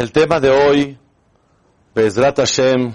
El 0.00 0.12
tema 0.12 0.40
de 0.40 0.48
hoy, 0.48 0.98
Bezrat 1.94 2.38
Hashem, 2.38 2.94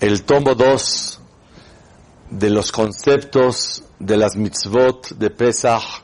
el 0.00 0.22
tomo 0.22 0.54
2 0.54 1.20
de 2.30 2.48
los 2.48 2.72
conceptos 2.72 3.84
de 3.98 4.16
las 4.16 4.34
mitzvot 4.34 5.10
de 5.10 5.28
Pesach, 5.28 6.02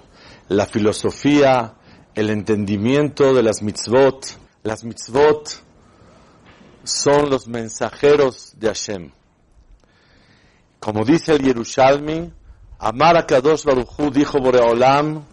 la 0.48 0.66
filosofía, 0.66 1.76
el 2.14 2.28
entendimiento 2.28 3.32
de 3.32 3.42
las 3.42 3.62
mitzvot. 3.62 4.36
Las 4.64 4.84
mitzvot 4.84 5.48
son 6.84 7.30
los 7.30 7.48
mensajeros 7.48 8.52
de 8.58 8.66
Hashem. 8.66 9.12
Como 10.78 11.06
dice 11.06 11.36
el 11.36 11.42
Yerushalmi, 11.42 12.30
Amar 12.80 13.26
Kadosh 13.26 13.64
Baruchu 13.64 14.10
dijo 14.10 14.38
Boreolam, 14.38 15.24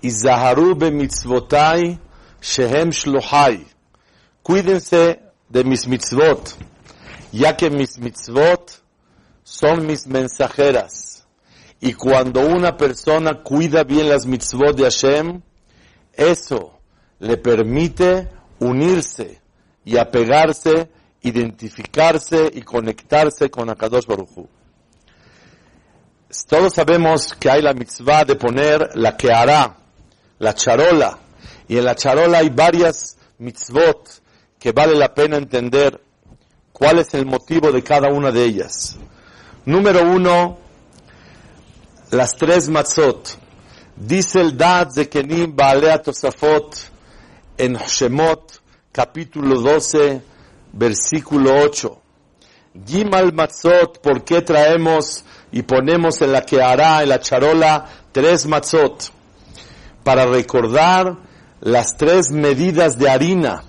Izaharu 0.00 0.74
be 0.74 0.90
mitzvotai 0.90 2.10
shehem 2.42 2.90
shlohai. 2.90 3.66
Cuídense 4.42 5.20
de 5.48 5.64
mis 5.64 5.86
mitzvot, 5.86 6.56
ya 7.32 7.56
que 7.56 7.70
mis 7.70 7.98
mitzvot 7.98 8.82
son 9.44 9.86
mis 9.86 10.06
mensajeras. 10.06 11.26
Y 11.80 11.94
cuando 11.94 12.40
una 12.40 12.76
persona 12.76 13.42
cuida 13.42 13.84
bien 13.84 14.08
las 14.08 14.26
mitzvot 14.26 14.76
de 14.76 14.84
Hashem, 14.84 15.42
eso 16.12 16.78
le 17.20 17.36
permite 17.36 18.28
unirse 18.58 19.40
y 19.84 19.96
apegarse, 19.96 20.90
identificarse 21.22 22.50
y 22.52 22.62
conectarse 22.62 23.50
con 23.50 23.70
Akadosh 23.70 24.06
Baruchu. 24.06 24.48
Todos 26.48 26.72
sabemos 26.74 27.34
que 27.34 27.50
hay 27.50 27.62
la 27.62 27.74
mitzvah 27.74 28.24
de 28.24 28.36
poner 28.36 28.90
la 28.94 29.16
que 29.16 29.30
hará, 29.32 29.76
la 30.38 30.54
charola, 30.54 31.18
y 31.72 31.78
en 31.78 31.86
la 31.86 31.94
charola 31.94 32.36
hay 32.36 32.50
varias 32.50 33.16
mitzvot 33.38 34.20
que 34.58 34.72
vale 34.72 34.94
la 34.94 35.14
pena 35.14 35.38
entender 35.38 35.98
cuál 36.70 36.98
es 36.98 37.14
el 37.14 37.24
motivo 37.24 37.72
de 37.72 37.82
cada 37.82 38.10
una 38.10 38.30
de 38.30 38.44
ellas. 38.44 38.98
Número 39.64 40.02
uno, 40.02 40.58
las 42.10 42.36
tres 42.36 42.68
matzot. 42.68 43.38
Dice 43.96 44.42
el 44.42 44.54
Dad 44.54 44.88
de 44.88 45.08
Kenim 45.08 45.56
Baalea 45.56 46.02
Tosafot 46.02 46.76
en 47.56 47.76
Shemot, 47.76 48.52
capítulo 48.92 49.58
12, 49.58 50.20
versículo 50.74 51.54
8. 51.58 52.02
Gimal 52.86 53.32
matzot, 53.32 53.98
¿por 54.02 54.24
qué 54.24 54.42
traemos 54.42 55.24
y 55.50 55.62
ponemos 55.62 56.20
en 56.20 56.32
la 56.32 56.44
que 56.44 56.60
hará, 56.60 57.02
en 57.02 57.08
la 57.08 57.20
charola, 57.20 57.88
tres 58.12 58.44
matzot? 58.44 59.10
Para 60.04 60.26
recordar 60.26 61.31
las 61.62 61.96
tres 61.96 62.32
medidas 62.32 62.98
de 62.98 63.08
harina 63.08 63.62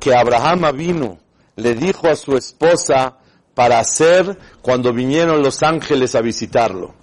que 0.00 0.14
Abraham 0.14 0.76
vino, 0.76 1.18
le 1.54 1.74
dijo 1.74 2.08
a 2.08 2.16
su 2.16 2.36
esposa 2.36 3.18
para 3.54 3.78
hacer 3.78 4.36
cuando 4.62 4.92
vinieron 4.92 5.40
los 5.40 5.62
ángeles 5.62 6.16
a 6.16 6.22
visitarlo. 6.22 6.94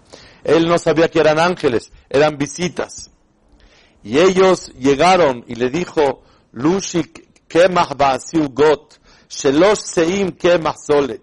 Él 0.43 0.67
no 0.67 0.77
sabía 0.79 1.09
que 1.09 1.19
eran 1.19 1.39
ángeles, 1.39 1.93
eran 2.09 2.37
visitas. 2.37 3.09
Y 4.03 4.19
ellos 4.19 4.73
llegaron 4.77 5.45
y 5.47 5.55
le 5.55 5.69
dijo, 5.69 6.23
Lushik 6.51 7.25
seim 9.77 10.35
solet. 10.85 11.21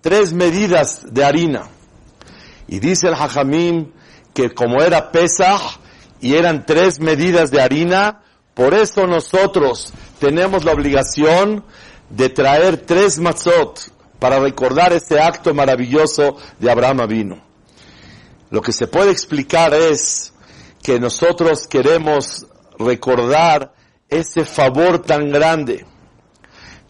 Tres 0.00 0.32
medidas 0.32 1.02
de 1.10 1.24
harina. 1.24 1.68
Y 2.68 2.78
dice 2.78 3.08
el 3.08 3.14
Hajamim 3.14 3.90
que 4.32 4.50
como 4.50 4.80
era 4.80 5.10
Pesach 5.10 5.80
y 6.20 6.34
eran 6.34 6.66
tres 6.66 7.00
medidas 7.00 7.50
de 7.50 7.60
harina, 7.60 8.23
por 8.54 8.72
eso 8.72 9.06
nosotros 9.06 9.92
tenemos 10.20 10.64
la 10.64 10.72
obligación 10.72 11.64
de 12.08 12.28
traer 12.28 12.78
tres 12.78 13.18
matzot 13.18 13.80
para 14.18 14.38
recordar 14.38 14.92
este 14.92 15.20
acto 15.20 15.52
maravilloso 15.52 16.36
de 16.58 16.70
Abraham 16.70 17.06
vino. 17.08 17.44
Lo 18.50 18.62
que 18.62 18.72
se 18.72 18.86
puede 18.86 19.10
explicar 19.10 19.74
es 19.74 20.32
que 20.82 21.00
nosotros 21.00 21.66
queremos 21.66 22.46
recordar 22.78 23.74
ese 24.08 24.44
favor 24.44 25.00
tan 25.00 25.30
grande 25.30 25.84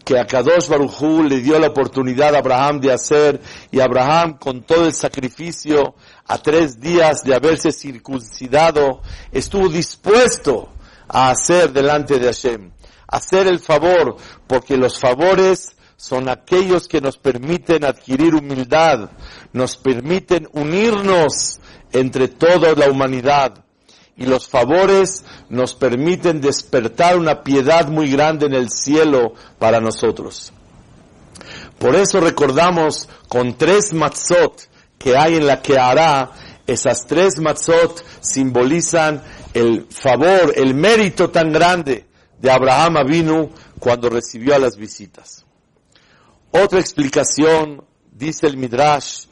que 0.03 0.19
a 0.19 0.27
Kadosh 0.27 0.69
Barujú 0.69 1.23
le 1.23 1.41
dio 1.41 1.57
la 1.57 1.67
oportunidad 1.67 2.35
a 2.35 2.37
Abraham 2.37 2.79
de 2.79 2.93
hacer 2.93 3.41
y 3.71 3.79
Abraham 3.79 4.37
con 4.37 4.61
todo 4.61 4.85
el 4.85 4.93
sacrificio 4.93 5.95
a 6.27 6.37
tres 6.37 6.79
días 6.79 7.23
de 7.23 7.33
haberse 7.33 7.71
circuncidado 7.71 9.01
estuvo 9.31 9.67
dispuesto 9.67 10.69
a 11.07 11.29
hacer 11.29 11.71
delante 11.71 12.19
de 12.19 12.27
Hashem, 12.27 12.71
hacer 13.07 13.47
el 13.47 13.59
favor 13.59 14.17
porque 14.47 14.77
los 14.77 14.99
favores 14.99 15.75
son 15.97 16.29
aquellos 16.29 16.87
que 16.87 17.01
nos 17.01 17.17
permiten 17.17 17.85
adquirir 17.85 18.35
humildad, 18.35 19.09
nos 19.53 19.77
permiten 19.77 20.47
unirnos 20.53 21.59
entre 21.91 22.27
toda 22.27 22.73
la 22.73 22.89
humanidad 22.89 23.65
y 24.17 24.25
los 24.25 24.47
favores 24.47 25.25
nos 25.49 25.73
permiten 25.73 26.41
despertar 26.41 27.17
una 27.17 27.43
piedad 27.43 27.87
muy 27.87 28.09
grande 28.09 28.45
en 28.45 28.53
el 28.53 28.69
cielo 28.69 29.33
para 29.59 29.79
nosotros. 29.79 30.53
Por 31.79 31.95
eso 31.95 32.21
recordamos 32.21 33.09
con 33.27 33.57
tres 33.57 33.93
matzot 33.93 34.61
que 34.97 35.17
hay 35.17 35.35
en 35.35 35.45
la 35.45 35.61
que 35.61 35.77
hará, 35.77 36.31
esas 36.67 37.05
tres 37.05 37.39
matzot 37.39 38.03
simbolizan 38.21 39.21
el 39.53 39.87
favor, 39.89 40.53
el 40.55 40.73
mérito 40.73 41.29
tan 41.29 41.51
grande 41.51 42.05
de 42.39 42.51
Abraham 42.51 42.97
Avinu 42.97 43.49
cuando 43.79 44.09
recibió 44.09 44.55
a 44.55 44.59
las 44.59 44.77
visitas. 44.77 45.45
Otra 46.51 46.79
explicación, 46.79 47.83
dice 48.11 48.47
el 48.47 48.57
Midrash, 48.57 49.25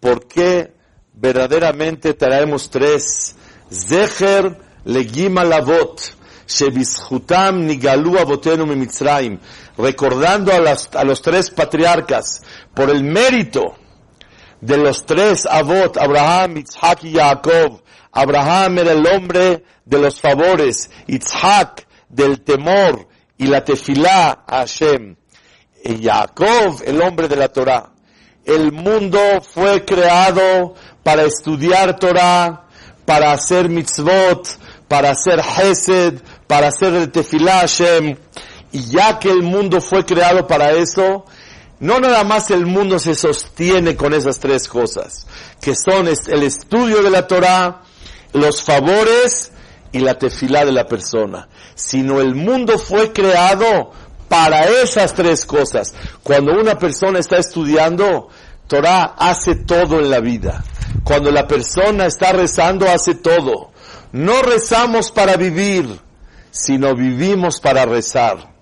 por 0.00 0.26
qué 0.26 0.74
verdaderamente 1.14 2.14
traemos 2.14 2.68
tres 2.70 3.36
Zecher 3.70 4.58
legima 4.84 5.44
lavot, 5.44 6.00
shebizchutam 6.46 7.66
nigalu 7.66 8.18
avotenu 8.18 8.66
mimitzraim, 8.66 9.38
recordando 9.78 10.52
a, 10.52 10.58
a 11.00 11.04
los 11.04 11.22
tres 11.22 11.50
patriarcas 11.50 12.42
por 12.74 12.90
el 12.90 13.02
mérito 13.02 13.76
de 14.64 14.78
los 14.78 15.04
tres 15.04 15.44
avot, 15.44 15.98
Abraham, 15.98 16.56
Isaac 16.56 17.04
y 17.04 17.12
Jacob. 17.12 17.82
Abraham 18.10 18.78
era 18.78 18.92
el 18.92 19.06
hombre 19.06 19.62
de 19.84 19.98
los 19.98 20.18
favores, 20.20 20.90
Isaac 21.06 21.86
del 22.08 22.40
temor 22.40 23.06
y 23.36 23.46
la 23.46 23.62
tefilá 23.62 24.44
a 24.46 24.60
Hashem. 24.60 25.16
Y 25.84 26.02
Jacob, 26.02 26.80
el 26.86 27.02
hombre 27.02 27.28
de 27.28 27.36
la 27.36 27.48
Torah. 27.48 27.90
El 28.42 28.72
mundo 28.72 29.18
fue 29.42 29.84
creado 29.84 30.74
para 31.02 31.24
estudiar 31.24 31.98
Torah, 31.98 32.64
para 33.04 33.32
hacer 33.32 33.68
mitzvot, 33.68 34.48
para 34.88 35.10
hacer 35.10 35.40
hesed, 35.40 36.22
para 36.46 36.68
hacer 36.68 36.94
el 36.94 37.10
tefilá 37.10 37.60
Hashem. 37.60 38.16
Y 38.72 38.86
ya 38.86 39.18
que 39.18 39.30
el 39.30 39.42
mundo 39.42 39.82
fue 39.82 40.06
creado 40.06 40.46
para 40.46 40.72
eso, 40.72 41.26
no 41.84 42.00
nada 42.00 42.24
más 42.24 42.50
el 42.50 42.64
mundo 42.64 42.98
se 42.98 43.14
sostiene 43.14 43.94
con 43.94 44.14
esas 44.14 44.38
tres 44.38 44.68
cosas, 44.68 45.26
que 45.60 45.74
son 45.76 46.08
el 46.08 46.42
estudio 46.42 47.02
de 47.02 47.10
la 47.10 47.26
Torah, 47.26 47.82
los 48.32 48.62
favores 48.62 49.52
y 49.92 49.98
la 49.98 50.18
tefilá 50.18 50.64
de 50.64 50.72
la 50.72 50.86
persona, 50.86 51.46
sino 51.74 52.22
el 52.22 52.34
mundo 52.34 52.78
fue 52.78 53.12
creado 53.12 53.90
para 54.30 54.64
esas 54.64 55.12
tres 55.12 55.44
cosas. 55.44 55.92
Cuando 56.22 56.58
una 56.58 56.78
persona 56.78 57.18
está 57.18 57.36
estudiando, 57.36 58.28
Torah 58.66 59.14
hace 59.18 59.54
todo 59.54 60.00
en 60.00 60.08
la 60.08 60.20
vida. 60.20 60.64
Cuando 61.04 61.30
la 61.30 61.46
persona 61.46 62.06
está 62.06 62.32
rezando, 62.32 62.88
hace 62.88 63.16
todo. 63.16 63.72
No 64.10 64.40
rezamos 64.40 65.10
para 65.10 65.36
vivir, 65.36 66.00
sino 66.50 66.94
vivimos 66.94 67.60
para 67.60 67.84
rezar. 67.84 68.54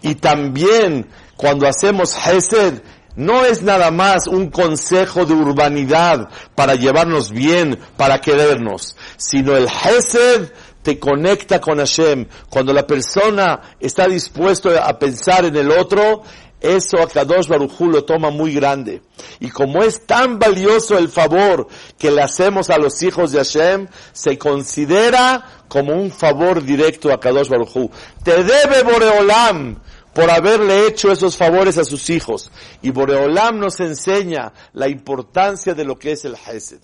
Y 0.00 0.14
también 0.14 1.08
cuando 1.42 1.66
hacemos 1.66 2.16
Hesed, 2.24 2.82
no 3.16 3.44
es 3.44 3.62
nada 3.62 3.90
más 3.90 4.28
un 4.28 4.48
consejo 4.48 5.26
de 5.26 5.34
urbanidad 5.34 6.28
para 6.54 6.76
llevarnos 6.76 7.32
bien, 7.32 7.80
para 7.96 8.20
querernos, 8.20 8.96
sino 9.16 9.56
el 9.56 9.66
Hesed 9.66 10.52
te 10.84 11.00
conecta 11.00 11.60
con 11.60 11.78
Hashem. 11.78 12.28
Cuando 12.48 12.72
la 12.72 12.86
persona 12.86 13.60
está 13.80 14.06
dispuesto 14.06 14.70
a 14.70 14.96
pensar 15.00 15.44
en 15.44 15.56
el 15.56 15.72
otro, 15.72 16.22
eso 16.60 17.02
a 17.02 17.08
Kadosh 17.08 17.48
Barujú 17.48 17.90
lo 17.90 18.04
toma 18.04 18.30
muy 18.30 18.54
grande. 18.54 19.02
Y 19.40 19.50
como 19.50 19.82
es 19.82 20.06
tan 20.06 20.38
valioso 20.38 20.96
el 20.96 21.08
favor 21.08 21.66
que 21.98 22.12
le 22.12 22.22
hacemos 22.22 22.70
a 22.70 22.78
los 22.78 23.02
hijos 23.02 23.32
de 23.32 23.38
Hashem, 23.38 23.88
se 24.12 24.38
considera 24.38 25.64
como 25.66 25.92
un 25.94 26.12
favor 26.12 26.62
directo 26.62 27.12
a 27.12 27.18
Kadosh 27.18 27.48
Barujú. 27.48 27.90
Te 28.22 28.44
debe 28.44 28.84
Boreolam 28.84 29.80
por 30.14 30.30
haberle 30.30 30.86
hecho 30.86 31.10
esos 31.10 31.36
favores 31.36 31.78
a 31.78 31.84
sus 31.84 32.10
hijos. 32.10 32.50
Y 32.82 32.90
Boreolam 32.90 33.58
nos 33.58 33.80
enseña 33.80 34.52
la 34.72 34.88
importancia 34.88 35.74
de 35.74 35.84
lo 35.84 35.98
que 35.98 36.12
es 36.12 36.24
el 36.24 36.36
Hesed. 36.36 36.80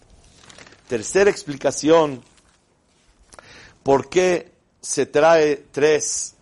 Tercera 0.89 1.31
explicación, 1.31 2.23
¿por 3.83 4.09
qué 4.09 4.53
se 4.81 5.07
trae 5.07 5.65
tres? 5.71 6.35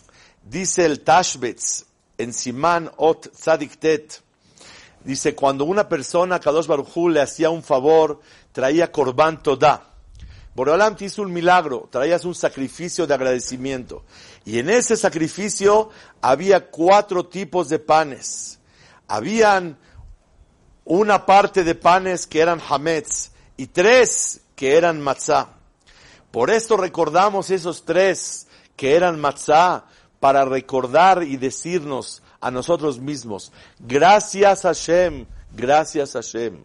Dice 0.45 0.85
el 0.85 1.01
Tashbetz 1.01 1.85
en 2.19 2.33
Simán 2.33 2.91
Ot 2.97 3.33
Tzadiktet, 3.33 4.23
dice, 5.03 5.35
cuando 5.35 5.65
una 5.65 5.89
persona, 5.89 6.39
Kadosh 6.39 6.67
Baruj 6.67 7.09
le 7.11 7.21
hacía 7.21 7.51
un 7.51 7.65
favor, 7.65 8.21
traía 8.53 8.93
Korban 8.93 9.43
Todá. 9.43 9.93
Boreolam 10.55 10.97
te 10.97 11.05
hizo 11.05 11.23
un 11.23 11.33
milagro, 11.33 11.89
traías 11.91 12.25
un 12.25 12.35
sacrificio 12.35 13.07
de 13.07 13.13
agradecimiento. 13.13 14.05
Y 14.47 14.61
en 14.61 14.71
ese 14.71 14.97
sacrificio 14.97 15.91
había 16.23 16.71
cuatro 16.71 17.27
tipos 17.27 17.69
de 17.69 17.81
panes. 17.81 18.61
Habían 19.09 19.77
una 20.85 21.27
parte 21.27 21.65
de 21.65 21.75
panes 21.75 22.29
que 22.29 22.41
eran 22.41 22.63
hametz 22.67 23.33
y 23.57 23.67
tres 23.67 24.41
que 24.55 24.77
eran 24.77 25.01
matzah. 25.01 25.49
Por 26.31 26.51
esto 26.51 26.77
recordamos 26.77 27.51
esos 27.51 27.85
tres 27.85 28.47
que 28.77 28.95
eran 28.95 29.21
matzah 29.21 29.85
para 30.21 30.45
recordar 30.45 31.25
y 31.25 31.37
decirnos 31.37 32.23
a 32.41 32.51
nosotros 32.53 33.01
mismos, 33.01 33.53
gracias 33.81 34.63
Hashem, 34.63 35.27
gracias 35.57 36.13
Hashem, 36.13 36.59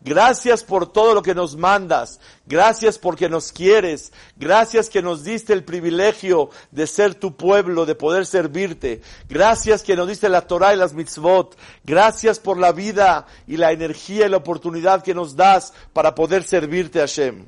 gracias 0.00 0.64
por 0.64 0.90
todo 0.90 1.14
lo 1.14 1.22
que 1.22 1.34
nos 1.34 1.56
mandas, 1.56 2.18
gracias 2.46 2.98
porque 2.98 3.28
nos 3.28 3.52
quieres, 3.52 4.12
gracias 4.36 4.88
que 4.88 5.02
nos 5.02 5.22
diste 5.22 5.52
el 5.52 5.64
privilegio 5.64 6.50
de 6.70 6.86
ser 6.86 7.14
tu 7.14 7.36
pueblo, 7.36 7.86
de 7.86 7.94
poder 7.94 8.26
servirte, 8.26 9.02
gracias 9.28 9.82
que 9.82 9.94
nos 9.94 10.08
diste 10.08 10.28
la 10.28 10.46
Torah 10.46 10.74
y 10.74 10.78
las 10.78 10.94
mitzvot, 10.94 11.56
gracias 11.84 12.40
por 12.40 12.58
la 12.58 12.72
vida 12.72 13.26
y 13.46 13.58
la 13.58 13.70
energía 13.72 14.26
y 14.26 14.30
la 14.30 14.38
oportunidad 14.38 15.02
que 15.02 15.14
nos 15.14 15.36
das 15.36 15.72
para 15.92 16.14
poder 16.14 16.42
servirte 16.42 17.00
Hashem. 17.00 17.46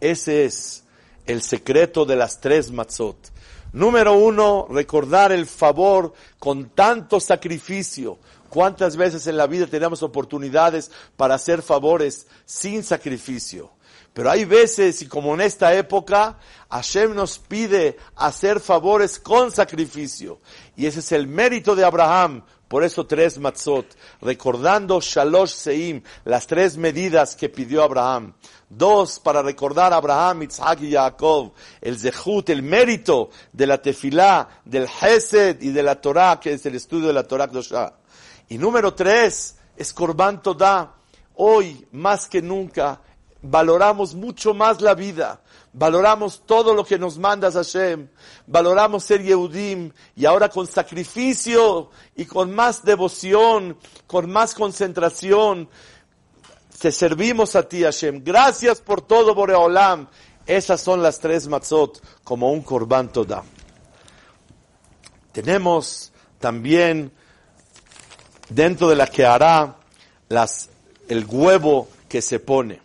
Ese 0.00 0.44
es 0.44 0.84
el 1.26 1.40
secreto 1.40 2.04
de 2.04 2.16
las 2.16 2.40
tres 2.40 2.70
matzot. 2.70 3.16
Número 3.74 4.12
uno, 4.12 4.68
recordar 4.70 5.32
el 5.32 5.46
favor 5.46 6.12
con 6.38 6.70
tanto 6.70 7.18
sacrificio. 7.18 8.18
¿Cuántas 8.54 8.96
veces 8.96 9.26
en 9.26 9.36
la 9.36 9.48
vida 9.48 9.66
tenemos 9.66 10.04
oportunidades 10.04 10.88
para 11.16 11.34
hacer 11.34 11.60
favores 11.60 12.28
sin 12.44 12.84
sacrificio? 12.84 13.72
Pero 14.12 14.30
hay 14.30 14.44
veces, 14.44 15.02
y 15.02 15.08
como 15.08 15.34
en 15.34 15.40
esta 15.40 15.74
época, 15.74 16.38
Hashem 16.70 17.16
nos 17.16 17.40
pide 17.40 17.96
hacer 18.14 18.60
favores 18.60 19.18
con 19.18 19.50
sacrificio. 19.50 20.38
Y 20.76 20.86
ese 20.86 21.00
es 21.00 21.10
el 21.10 21.26
mérito 21.26 21.74
de 21.74 21.84
Abraham. 21.84 22.44
Por 22.68 22.84
eso 22.84 23.04
tres 23.04 23.40
matzot, 23.40 23.86
recordando 24.20 25.00
Shalosh 25.00 25.50
Seim, 25.50 26.02
las 26.24 26.46
tres 26.46 26.76
medidas 26.76 27.34
que 27.34 27.48
pidió 27.48 27.82
Abraham. 27.82 28.34
Dos, 28.68 29.18
para 29.18 29.42
recordar 29.42 29.92
a 29.92 29.96
Abraham, 29.96 30.44
Isaac 30.44 30.80
y 30.82 30.92
Jacob, 30.92 31.52
el 31.80 31.98
zehut, 31.98 32.48
el 32.50 32.62
mérito 32.62 33.30
de 33.52 33.66
la 33.66 33.82
tefilá, 33.82 34.48
del 34.64 34.86
hesed 35.00 35.60
y 35.60 35.70
de 35.70 35.82
la 35.82 36.00
Torah, 36.00 36.38
que 36.38 36.52
es 36.52 36.64
el 36.66 36.76
estudio 36.76 37.08
de 37.08 37.14
la 37.14 37.24
Torah 37.24 37.48
Y 38.48 38.58
número 38.58 38.94
tres, 38.94 39.56
es 39.76 39.92
Korban 39.92 40.42
Todá. 40.42 40.94
Hoy, 41.36 41.86
más 41.92 42.28
que 42.28 42.40
nunca, 42.40 43.00
valoramos 43.42 44.14
mucho 44.14 44.54
más 44.54 44.80
la 44.80 44.94
vida, 44.94 45.40
valoramos 45.72 46.42
todo 46.46 46.72
lo 46.72 46.84
que 46.84 46.98
nos 46.98 47.18
mandas 47.18 47.54
Hashem, 47.54 48.08
valoramos 48.46 49.04
ser 49.04 49.22
Yehudim 49.22 49.92
y 50.16 50.24
ahora 50.24 50.48
con 50.48 50.66
sacrificio 50.66 51.90
y 52.16 52.24
con 52.24 52.54
más 52.54 52.84
devoción, 52.84 53.76
con 54.06 54.30
más 54.30 54.54
concentración, 54.54 55.68
te 56.78 56.90
servimos 56.90 57.56
a 57.56 57.68
ti, 57.68 57.82
Hashem. 57.82 58.22
Gracias 58.24 58.80
por 58.80 59.02
todo, 59.02 59.34
Boreolam. 59.34 60.08
Esas 60.46 60.80
son 60.80 61.02
las 61.02 61.18
tres 61.18 61.48
matzot 61.48 62.02
como 62.22 62.52
un 62.52 62.62
korban 62.62 63.10
toda. 63.10 63.42
Tenemos 65.32 66.12
también 66.38 67.12
dentro 68.54 68.88
de 68.88 68.96
la 68.96 69.06
que 69.06 69.26
hará 69.26 69.76
el 71.08 71.26
huevo 71.26 71.88
que 72.08 72.22
se 72.22 72.38
pone. 72.38 72.80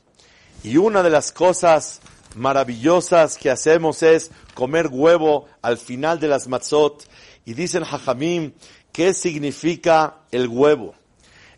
Y 0.63 0.77
una 0.77 1.04
de 1.04 1.10
las 1.10 1.31
cosas 1.31 2.01
maravillosas 2.36 3.38
que 3.38 3.50
hacemos 3.50 4.04
es 4.04 4.31
comer 4.54 4.88
huevo 4.92 5.48
al 5.62 5.77
final 5.77 6.19
de 6.19 6.27
las 6.27 6.48
matzot. 6.48 7.07
Y 7.45 7.54
dicen 7.54 7.83
Jajamim, 7.83 8.54
¿qué 8.92 9.13
significa 9.13 10.18
el 10.31 10.48
huevo? 10.48 10.95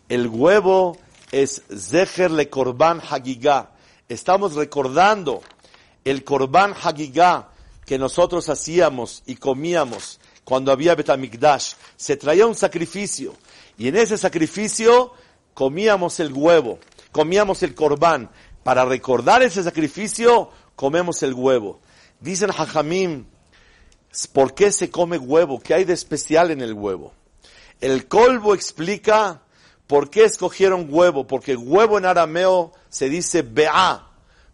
El 0.08 0.28
huevo 0.28 0.98
es 1.30 1.62
Zecher 1.74 2.30
le 2.30 2.48
Korban 2.48 3.00
Hagigá. 3.00 3.70
Estamos 4.08 4.54
recordando 4.54 5.42
el 6.04 6.22
Korban 6.22 6.74
Hagigá 6.80 7.48
que 7.86 7.98
nosotros 7.98 8.48
hacíamos 8.48 9.22
y 9.26 9.36
comíamos 9.36 10.20
cuando 10.44 10.72
había 10.72 10.94
Betamikdash. 10.94 11.74
Se 11.96 12.16
traía 12.16 12.46
un 12.46 12.54
sacrificio 12.54 13.34
y 13.78 13.88
en 13.88 13.96
ese 13.96 14.18
sacrificio 14.18 15.12
comíamos 15.54 16.20
el 16.20 16.32
huevo, 16.32 16.78
comíamos 17.10 17.62
el 17.62 17.74
Korban. 17.74 18.30
Para 18.62 18.84
recordar 18.84 19.42
ese 19.42 19.62
sacrificio, 19.62 20.50
comemos 20.76 21.22
el 21.24 21.34
huevo. 21.34 21.80
Dicen 22.20 22.50
Hajamim, 22.50 23.26
¿por 24.32 24.54
qué 24.54 24.70
se 24.70 24.88
come 24.88 25.18
huevo? 25.18 25.58
¿Qué 25.58 25.74
hay 25.74 25.84
de 25.84 25.94
especial 25.94 26.52
en 26.52 26.60
el 26.60 26.72
huevo? 26.72 27.12
El 27.80 28.06
colbo 28.06 28.54
explica 28.54 29.42
¿Por 29.92 30.08
qué 30.08 30.24
escogieron 30.24 30.86
huevo? 30.88 31.26
Porque 31.26 31.54
huevo 31.54 31.98
en 31.98 32.06
arameo 32.06 32.72
se 32.88 33.10
dice 33.10 33.42
Be'a. 33.42 34.06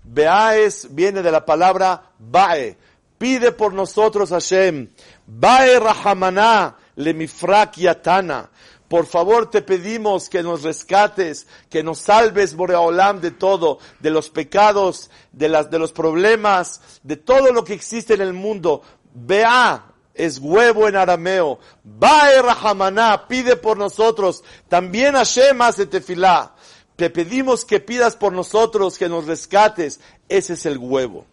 Be'a 0.03 0.57
es, 0.57 0.93
viene 0.93 1.23
de 1.23 1.31
la 1.31 1.47
palabra 1.47 2.11
Bae. 2.19 2.77
Pide 3.19 3.53
por 3.53 3.73
nosotros 3.73 4.31
Hashem. 4.31 4.91
Bae 5.31 5.79
Rahamana 5.79 6.75
lemifrak 6.97 7.77
yatana. 7.77 8.49
Por 8.89 9.05
favor 9.05 9.51
te 9.51 9.61
pedimos 9.61 10.31
que 10.31 10.43
nos 10.43 10.63
rescates, 10.63 11.47
que 11.69 11.83
nos 11.83 11.99
salves, 11.99 12.57
Boreolam, 12.57 13.21
de 13.21 13.31
todo, 13.31 13.79
de 14.01 14.11
los 14.11 14.31
pecados, 14.31 15.11
de, 15.31 15.51
las, 15.51 15.71
de 15.71 15.79
los 15.79 15.93
problemas, 15.93 16.81
de 17.03 17.17
todo 17.17 17.53
lo 17.53 17.63
que 17.63 17.75
existe 17.75 18.15
en 18.15 18.23
el 18.23 18.33
mundo. 18.33 18.81
Be'a, 19.13 19.93
es 20.15 20.39
huevo 20.39 20.89
en 20.89 20.97
arameo. 20.97 21.59
Bae 21.85 22.41
Rahamana, 22.41 23.29
pide 23.29 23.57
por 23.57 23.77
nosotros. 23.77 24.43
También 24.69 25.15
Hashem 25.15 25.61
hace 25.61 25.85
tefilá. 25.85 26.55
Te 26.97 27.11
pedimos 27.11 27.67
que 27.67 27.81
pidas 27.81 28.17
por 28.17 28.33
nosotros, 28.33 28.97
que 28.97 29.11
nos 29.11 29.27
rescates. 29.27 30.01
Ese 30.27 30.55
es 30.55 30.65
el 30.65 30.79
huevo. 30.79 31.27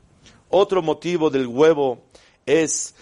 Otro 0.49 0.81
motivo 0.81 1.29
del 1.29 1.47
huevo 1.47 2.03
es 2.45 2.93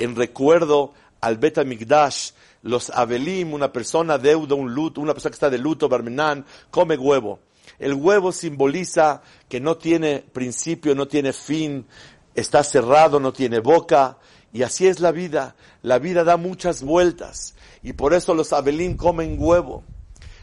en 0.00 0.16
recuerdo 0.16 0.92
al 1.20 1.36
Bet 1.36 1.64
Migdash, 1.64 2.30
los 2.62 2.90
Abelim, 2.90 3.54
una 3.54 3.72
persona 3.72 4.18
deuda, 4.18 4.54
un 4.54 4.74
luto, 4.74 5.00
una 5.00 5.12
persona 5.12 5.30
que 5.30 5.36
está 5.36 5.50
de 5.50 5.58
luto, 5.58 5.88
Barmenán, 5.88 6.44
come 6.70 6.96
huevo. 6.96 7.38
El 7.78 7.94
huevo 7.94 8.32
simboliza 8.32 9.22
que 9.48 9.60
no 9.60 9.76
tiene 9.76 10.24
principio, 10.32 10.94
no 10.94 11.06
tiene 11.06 11.32
fin, 11.32 11.86
está 12.34 12.64
cerrado, 12.64 13.20
no 13.20 13.32
tiene 13.32 13.60
boca, 13.60 14.18
y 14.52 14.62
así 14.62 14.86
es 14.86 15.00
la 15.00 15.12
vida. 15.12 15.54
La 15.82 15.98
vida 15.98 16.24
da 16.24 16.36
muchas 16.36 16.82
vueltas. 16.82 17.54
Y 17.82 17.92
por 17.92 18.14
eso 18.14 18.34
los 18.34 18.52
Abelín 18.52 18.96
comen 18.96 19.36
huevo. 19.38 19.84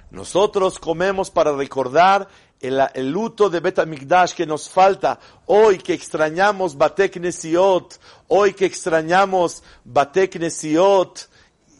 Nosotros 0.09 0.79
comemos 0.79 1.29
para 1.29 1.51
recordar 1.51 2.27
el, 2.59 3.11
luto 3.11 3.49
de 3.49 3.59
Betamigdash 3.59 4.33
que 4.33 4.45
nos 4.45 4.69
falta. 4.69 5.19
Hoy 5.45 5.77
que 5.77 5.93
extrañamos 5.93 6.77
Batek 6.77 7.17
Nesiot. 7.17 7.99
Hoy 8.27 8.53
que 8.53 8.65
extrañamos 8.65 9.63
Batek 9.83 10.37
Nesiot. 10.37 11.29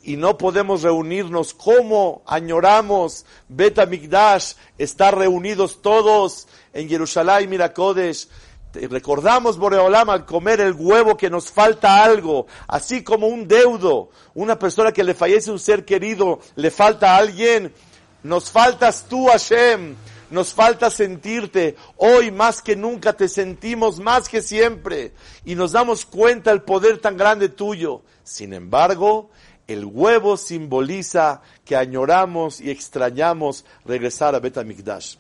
Y 0.04 0.18
no 0.18 0.38
podemos 0.38 0.84
reunirnos. 0.84 1.54
¿Cómo 1.54 2.22
añoramos 2.26 3.26
Betamigdash? 3.48 4.54
Estar 4.78 5.18
reunidos 5.18 5.82
todos 5.82 6.48
en 6.74 6.90
Jerusalén, 6.90 7.50
Mirakodesh 7.50 8.28
recordamos 8.74 9.58
Boreolam 9.58 10.10
al 10.10 10.26
comer 10.26 10.62
el 10.62 10.74
huevo 10.74 11.18
que 11.18 11.30
nos 11.30 11.52
falta 11.52 12.04
algo, 12.04 12.46
así 12.68 13.04
como 13.04 13.28
un 13.28 13.48
deudo, 13.48 14.10
una 14.36 14.60
persona 14.60 14.92
que 14.92 15.04
le 15.04 15.16
fallece 15.16 15.52
un 15.52 15.58
ser 15.58 15.84
querido, 15.86 16.40
le 16.56 16.70
falta 16.70 17.16
a 17.16 17.18
alguien, 17.18 17.74
nos 18.28 18.52
faltas 18.52 19.06
tú 19.08 19.28
Hashem, 19.28 19.96
nos 20.30 20.54
falta 20.54 20.92
sentirte, 20.92 21.78
hoy 21.96 22.30
más 22.30 22.62
que 22.62 22.76
nunca 22.76 23.14
te 23.14 23.30
sentimos 23.30 24.00
más 24.00 24.28
que 24.28 24.42
siempre 24.42 25.14
y 25.46 25.56
nos 25.56 25.72
damos 25.72 26.06
cuenta 26.06 26.52
el 26.52 26.62
poder 26.62 27.00
tan 27.00 27.16
grande 27.16 27.48
tuyo. 27.48 28.02
Sin 28.24 28.54
embargo, 28.54 29.30
el 29.68 29.86
huevo 29.86 30.36
simboliza 30.36 31.42
que 31.64 31.78
añoramos 31.78 32.60
y 32.60 32.70
extrañamos 32.70 33.64
regresar 33.86 34.36
a 34.36 34.40
Betamikdash. 34.40 35.16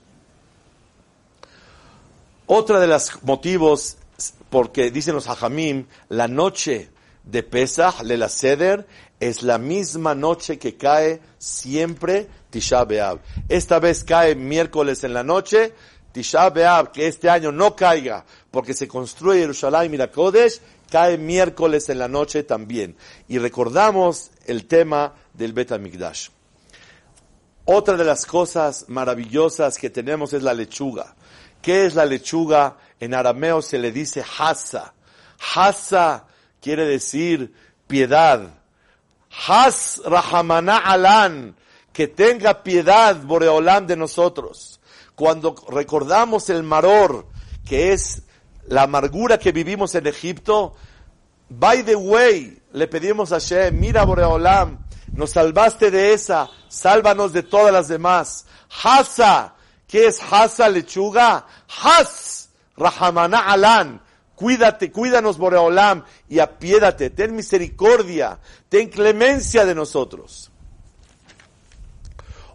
Otra 2.46 2.80
de 2.82 2.88
los 2.88 3.24
motivos, 3.24 3.98
porque 4.50 4.92
dicen 4.92 5.16
los 5.16 5.28
hajamim, 5.28 5.86
la 6.10 6.28
noche 6.28 6.90
de 7.24 7.44
Pesach, 7.44 8.02
la 8.02 8.30
Seder, 8.30 8.88
es 9.20 9.44
la 9.44 9.58
misma 9.58 10.14
noche 10.14 10.60
que 10.60 10.76
cae 10.76 11.20
siempre 11.38 12.28
Tisha 12.50 12.84
B'Av. 12.86 13.20
Esta 13.50 13.80
vez 13.80 14.04
cae 14.04 14.36
miércoles 14.36 15.04
en 15.04 15.14
la 15.14 15.24
noche, 15.24 15.74
Tisha 16.12 16.50
B'Av, 16.50 16.92
que 16.92 17.08
este 17.08 17.30
año 17.30 17.52
no 17.52 17.76
caiga, 17.76 18.26
porque 18.52 18.74
se 18.74 18.88
construye 18.88 19.42
Jerusalén 19.42 19.94
y 19.94 20.08
Kodesh, 20.08 20.62
cae 20.90 21.18
miércoles 21.18 21.90
en 21.90 22.00
la 22.00 22.08
noche 22.08 22.44
también. 22.44 22.96
Y 23.28 23.38
recordamos 23.38 24.32
el 24.46 24.66
tema 24.66 25.14
del 25.34 25.54
Bet 25.54 25.72
HaMikdash. 25.72 26.30
Otra 27.66 27.98
de 27.98 28.06
las 28.06 28.26
cosas 28.26 28.86
maravillosas 28.88 29.78
que 29.78 29.90
tenemos 29.90 30.32
es 30.34 30.42
la 30.42 30.54
lechuga. 30.54 31.16
¿Qué 31.62 31.86
es 31.86 31.96
la 31.96 32.06
lechuga? 32.06 32.78
En 33.00 33.14
arameo 33.14 33.62
se 33.62 33.78
le 33.78 33.92
dice 33.92 34.24
hasa. 34.40 34.94
Hasa 35.56 36.28
quiere 36.62 36.86
decir 36.86 37.54
piedad. 37.86 38.57
Has 39.46 40.02
rahamana 40.04 40.78
alan, 40.78 41.56
que 41.94 42.08
tenga 42.08 42.64
piedad 42.64 43.16
Boreolam 43.22 43.86
de 43.86 43.96
nosotros. 43.96 44.80
Cuando 45.16 45.56
recordamos 45.70 46.50
el 46.50 46.64
maror, 46.64 47.28
que 47.68 47.94
es 47.94 48.24
la 48.68 48.84
amargura 48.84 49.38
que 49.38 49.52
vivimos 49.52 49.94
en 49.96 50.08
Egipto, 50.08 50.76
by 51.50 51.84
the 51.84 51.96
way, 51.96 52.62
le 52.74 52.88
pedimos 52.88 53.32
a 53.32 53.40
Shem, 53.40 53.80
mira 53.80 54.06
Boreolam, 54.06 54.80
nos 55.14 55.32
salvaste 55.32 55.92
de 55.92 56.14
esa, 56.14 56.50
sálvanos 56.68 57.32
de 57.32 57.44
todas 57.44 57.72
las 57.72 57.88
demás. 57.88 58.46
Hasa, 58.84 59.56
¿qué 59.88 60.08
es 60.08 60.20
Hasa 60.32 60.68
lechuga? 60.68 61.46
Has, 61.82 62.50
Rahamana 62.76 63.40
Alan, 63.40 64.02
cuídate, 64.38 64.92
cuídanos 64.92 65.40
Boreolam 65.40 66.06
y 66.30 66.38
apiédate, 66.40 67.10
ten 67.10 67.36
misericordia, 67.36 68.40
ten 68.70 68.88
clemencia 68.88 69.66
de 69.66 69.74
nosotros. 69.74 70.52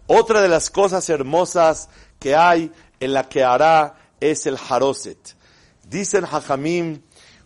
Otra 0.07 0.41
de 0.41 0.47
las 0.47 0.69
cosas 0.69 1.09
hermosas 1.09 1.89
que 2.19 2.35
hay 2.35 2.71
en 3.01 3.13
la 3.13 3.27
que 3.27 3.43
hará 3.43 3.95
es 4.21 4.45
el 4.45 4.57
Haroset. 4.69 5.35
Dicen 5.83 6.23
Hajamim, 6.23 7.01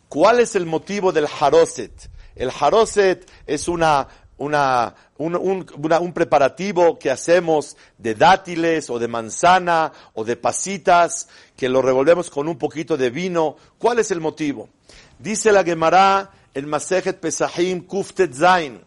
¿cuál 0.07 0.39
es 0.39 0.55
el 0.55 0.67
motivo 0.67 1.11
del 1.11 1.27
Haroset? 1.39 2.09
El 2.35 2.51
Haroset 2.57 3.27
es 3.47 3.67
una, 3.67 4.07
una, 4.37 4.93
un, 5.17 5.35
un, 5.35 6.13
preparativo 6.13 6.99
que 6.99 7.09
hacemos 7.09 7.75
de 7.97 8.13
dátiles 8.13 8.89
o 8.89 8.99
de 8.99 9.07
manzana 9.07 9.91
o 10.13 10.23
de 10.23 10.35
pasitas 10.35 11.27
que 11.55 11.69
lo 11.69 11.81
revolvemos 11.81 12.29
con 12.29 12.47
un 12.47 12.57
poquito 12.57 12.97
de 12.97 13.09
vino. 13.09 13.55
¿Cuál 13.79 13.99
es 13.99 14.11
el 14.11 14.21
motivo? 14.21 14.69
Dice 15.17 15.51
la 15.51 15.63
Gemara 15.63 16.31
en 16.53 16.69
Masejet 16.69 17.19
Pesahim 17.19 17.85
Kuftet 17.85 18.33
Zain. 18.33 18.81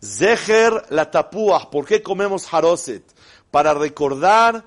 Zeher 0.00 0.84
la 0.90 1.10
tapuah. 1.10 1.70
¿Por 1.70 1.84
qué 1.84 2.02
comemos 2.02 2.52
haroset? 2.52 3.02
Para 3.50 3.74
recordar 3.74 4.64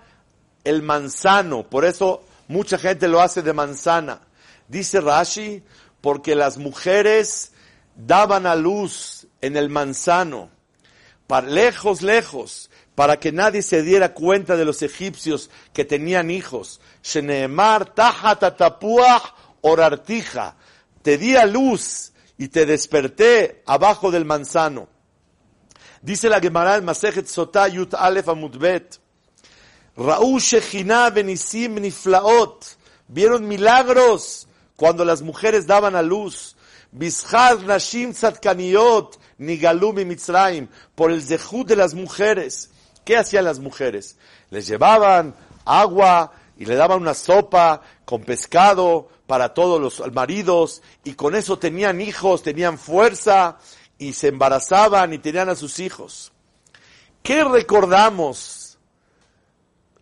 el 0.66 0.82
manzano. 0.82 1.63
Por 1.63 1.86
eso 1.86 2.24
mucha 2.50 2.78
gente 2.78 3.08
lo 3.08 3.22
hace 3.22 3.42
de 3.42 3.54
manzana. 3.54 4.20
Dice 4.68 5.00
Rashi, 5.00 5.63
porque 6.01 6.36
las 6.36 6.58
mujeres 6.58 7.51
daban 7.96 8.46
a 8.46 8.56
luz 8.56 9.21
en 9.41 9.57
el 9.57 9.69
manzano, 9.69 10.50
para 11.27 11.48
lejos, 11.48 12.01
lejos, 12.01 12.69
para 12.95 13.19
que 13.19 13.31
nadie 13.31 13.62
se 13.62 13.81
diera 13.83 14.13
cuenta 14.13 14.55
de 14.55 14.65
los 14.65 14.81
egipcios 14.81 15.50
que 15.74 15.86
tenían 15.86 16.29
hijos. 16.29 16.81
Sheneemar 17.03 17.93
tapuah 17.95 19.21
orartija. 19.62 20.55
Te 21.01 21.17
di 21.17 21.36
a 21.36 21.45
luz 21.45 22.12
y 22.38 22.50
te 22.50 22.65
desperté 22.65 23.63
abajo 23.65 24.12
del 24.12 24.25
manzano. 24.25 24.88
Dice 26.01 26.29
la 26.29 26.39
Gemara 26.39 26.75
el 26.75 26.81
Masejet 26.81 27.27
Sotah 27.27 27.67
Yut 27.67 27.93
Aleph 27.93 28.29
Amudbet. 28.29 29.00
Raúl 29.95 30.39
Shechina 30.39 31.10
Benisim 31.12 31.75
Niflaot. 31.75 32.65
Vieron 33.07 33.48
milagros 33.48 34.48
cuando 34.75 35.05
las 35.05 35.21
mujeres 35.21 35.67
daban 35.67 35.95
a 35.95 36.01
luz. 36.01 36.55
Bishar 36.91 37.62
Nashim 37.63 38.13
Nigalumi 39.41 40.05
Mitzrayim. 40.05 40.67
Por 40.95 41.12
el 41.12 41.21
zehut 41.21 41.67
de 41.67 41.75
las 41.75 41.93
mujeres. 41.93 42.69
¿Qué 43.03 43.17
hacían 43.17 43.45
las 43.45 43.60
mujeres? 43.60 44.17
Les 44.51 44.67
llevaban 44.67 45.36
agua 45.65 46.31
y 46.57 46.65
le 46.65 46.75
daban 46.75 47.01
una 47.01 47.13
sopa 47.13 47.81
con 48.05 48.21
pescado 48.21 49.10
para 49.25 49.53
todos 49.53 49.81
los 49.81 50.13
maridos 50.13 50.81
y 51.03 51.13
con 51.13 51.36
eso 51.36 51.57
tenían 51.57 52.01
hijos, 52.01 52.43
tenían 52.43 52.77
fuerza 52.77 53.57
y 53.98 54.13
se 54.13 54.27
embarazaban 54.27 55.13
y 55.13 55.17
tenían 55.17 55.50
a 55.50 55.55
sus 55.55 55.79
hijos. 55.79 56.31
¿Qué 57.24 57.43
recordamos 57.43 58.77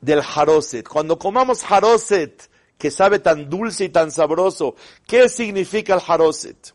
del 0.01 0.21
haroset? 0.21 0.87
Cuando 0.87 1.17
comamos 1.19 1.63
haroset, 1.69 2.49
que 2.77 2.91
sabe 2.91 3.19
tan 3.19 3.49
dulce 3.49 3.85
y 3.85 3.89
tan 3.89 4.11
sabroso, 4.11 4.75
¿qué 5.05 5.29
significa 5.29 5.93
el 5.93 6.01
haroset? 6.05 6.73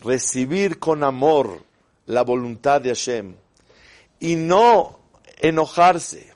Recibir 0.00 0.78
con 0.78 1.04
amor 1.04 1.62
la 2.08 2.22
voluntad 2.22 2.80
de 2.80 2.88
Hashem 2.88 3.36
y 4.18 4.34
no 4.34 4.98
enojarse, 5.40 6.32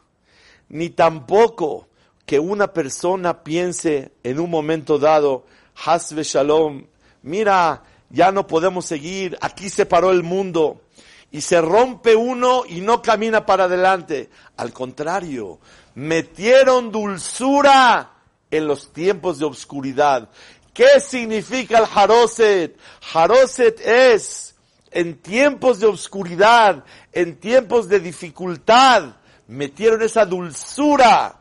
ni 0.68 0.90
tampoco 0.90 1.88
que 2.26 2.38
una 2.38 2.72
persona 2.72 3.42
piense 3.42 4.12
en 4.22 4.38
un 4.38 4.50
momento 4.50 4.98
dado, 4.98 5.44
Hasbe 5.84 6.22
Shalom, 6.22 6.84
mira, 7.22 7.82
ya 8.10 8.30
no 8.30 8.46
podemos 8.46 8.84
seguir, 8.84 9.36
aquí 9.40 9.70
se 9.70 9.86
paró 9.86 10.10
el 10.10 10.22
mundo. 10.22 10.82
Y 11.30 11.40
se 11.40 11.62
rompe 11.62 12.14
uno 12.14 12.64
y 12.68 12.82
no 12.82 13.00
camina 13.00 13.46
para 13.46 13.64
adelante. 13.64 14.28
Al 14.58 14.70
contrario, 14.74 15.58
metieron 15.94 16.92
dulzura 16.92 18.12
en 18.50 18.66
los 18.66 18.92
tiempos 18.92 19.38
de 19.38 19.46
obscuridad. 19.46 20.28
¿Qué 20.74 21.00
significa 21.00 21.78
el 21.78 21.86
Haroset? 21.94 22.76
Haroset 23.14 23.80
es 23.80 24.51
en 24.92 25.18
tiempos 25.18 25.80
de 25.80 25.86
obscuridad, 25.86 26.84
en 27.12 27.36
tiempos 27.36 27.88
de 27.88 28.00
dificultad, 28.00 29.16
metieron 29.48 30.02
esa 30.02 30.24
dulzura 30.24 31.40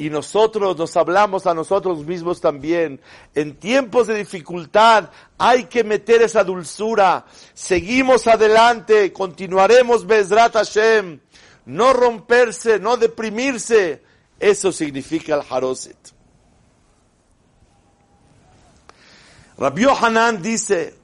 y 0.00 0.08
nosotros 0.08 0.78
nos 0.78 0.96
hablamos 0.96 1.46
a 1.46 1.52
nosotros 1.52 2.06
mismos 2.06 2.40
también. 2.40 3.00
En 3.34 3.56
tiempos 3.56 4.06
de 4.06 4.14
dificultad 4.14 5.10
hay 5.36 5.64
que 5.64 5.84
meter 5.84 6.22
esa 6.22 6.42
dulzura. 6.42 7.26
Seguimos 7.52 8.26
adelante, 8.26 9.12
continuaremos 9.12 10.06
Bezrat 10.06 10.54
Hashem. 10.54 11.20
No 11.66 11.92
romperse, 11.92 12.78
no 12.78 12.96
deprimirse. 12.96 14.02
Eso 14.38 14.72
significa 14.72 15.34
el 15.34 15.42
Haroset. 15.48 15.98
Rabbi 19.58 19.84
Hanan 19.84 20.40
dice, 20.40 20.94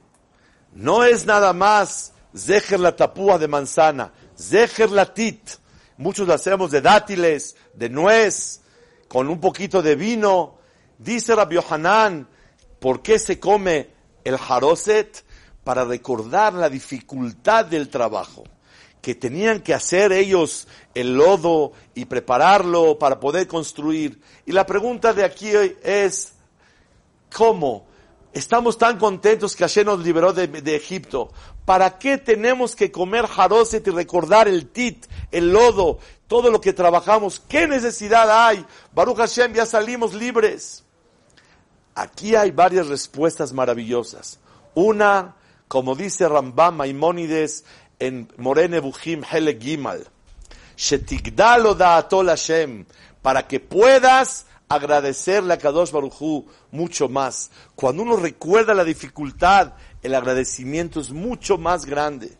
no 0.77 1.03
es 1.03 1.25
nada 1.25 1.53
más 1.53 2.13
Zeher 2.35 2.79
la 2.79 2.95
tapúa 2.95 3.39
de 3.39 3.47
manzana, 3.47 4.13
Zeher 4.37 4.91
la 4.91 5.11
tit. 5.11 5.49
Muchos 5.97 6.27
lo 6.27 6.35
hacemos 6.35 6.69
de 6.69 6.81
dátiles, 6.81 7.55
de 7.73 7.89
nuez, 7.89 8.61
con 9.07 9.27
un 9.27 9.39
poquito 9.39 9.81
de 9.81 9.95
vino. 9.95 10.59
Dice 10.99 11.35
Rabbi 11.35 11.57
Hanan, 11.67 12.27
¿por 12.79 13.01
qué 13.01 13.17
se 13.17 13.39
come 13.39 13.89
el 14.23 14.35
haroset? 14.35 15.25
Para 15.63 15.83
recordar 15.83 16.53
la 16.53 16.69
dificultad 16.69 17.65
del 17.65 17.89
trabajo, 17.89 18.43
que 19.01 19.15
tenían 19.15 19.61
que 19.61 19.73
hacer 19.73 20.11
ellos 20.11 20.67
el 20.93 21.15
lodo 21.15 21.71
y 21.95 22.05
prepararlo 22.05 22.99
para 22.99 23.19
poder 23.19 23.47
construir. 23.47 24.21
Y 24.45 24.51
la 24.51 24.67
pregunta 24.67 25.11
de 25.11 25.25
aquí 25.25 25.49
es, 25.81 26.33
¿cómo? 27.35 27.86
Estamos 28.37 28.77
tan 28.77 28.99
contentos 28.99 29.55
que 29.55 29.63
Hashem 29.63 29.87
nos 29.87 30.01
liberó 30.01 30.31
de, 30.31 30.75
Egipto. 30.75 31.31
¿Para 31.65 31.97
qué 31.97 32.19
tenemos 32.19 32.75
que 32.75 32.91
comer 32.91 33.25
jaroset 33.25 33.87
y 33.87 33.89
recordar 33.89 34.47
el 34.47 34.67
tit, 34.67 35.07
el 35.31 35.51
lodo, 35.51 35.97
todo 36.27 36.51
lo 36.51 36.61
que 36.61 36.71
trabajamos? 36.71 37.39
¿Qué 37.39 37.65
necesidad 37.65 38.29
hay? 38.29 38.63
Baruch 38.93 39.17
Hashem, 39.17 39.53
ya 39.53 39.65
salimos 39.65 40.13
libres. 40.13 40.83
Aquí 41.95 42.35
hay 42.35 42.51
varias 42.51 42.85
respuestas 42.85 43.53
maravillosas. 43.53 44.37
Una, 44.75 45.33
como 45.67 45.95
dice 45.95 46.29
Rambam 46.29 46.75
Maimónides 46.75 47.65
en 47.97 48.31
Morene 48.37 48.81
Buhim 48.81 49.23
Hele 49.23 49.57
Gimal, 49.59 50.07
Shetigdalo 50.77 51.75
Hashem, 51.75 52.85
para 53.23 53.47
que 53.47 53.59
puedas 53.59 54.45
agradecerle 54.69 55.53
a 55.53 55.57
Kadosh 55.57 55.91
Baruchu 55.91 56.45
mucho 56.71 57.07
más. 57.07 57.49
Cuando 57.75 58.03
uno 58.03 58.17
recuerda 58.17 58.73
la 58.73 58.83
dificultad, 58.83 59.73
el 60.01 60.13
agradecimiento 60.13 60.99
es 60.99 61.11
mucho 61.11 61.57
más 61.57 61.85
grande. 61.85 62.37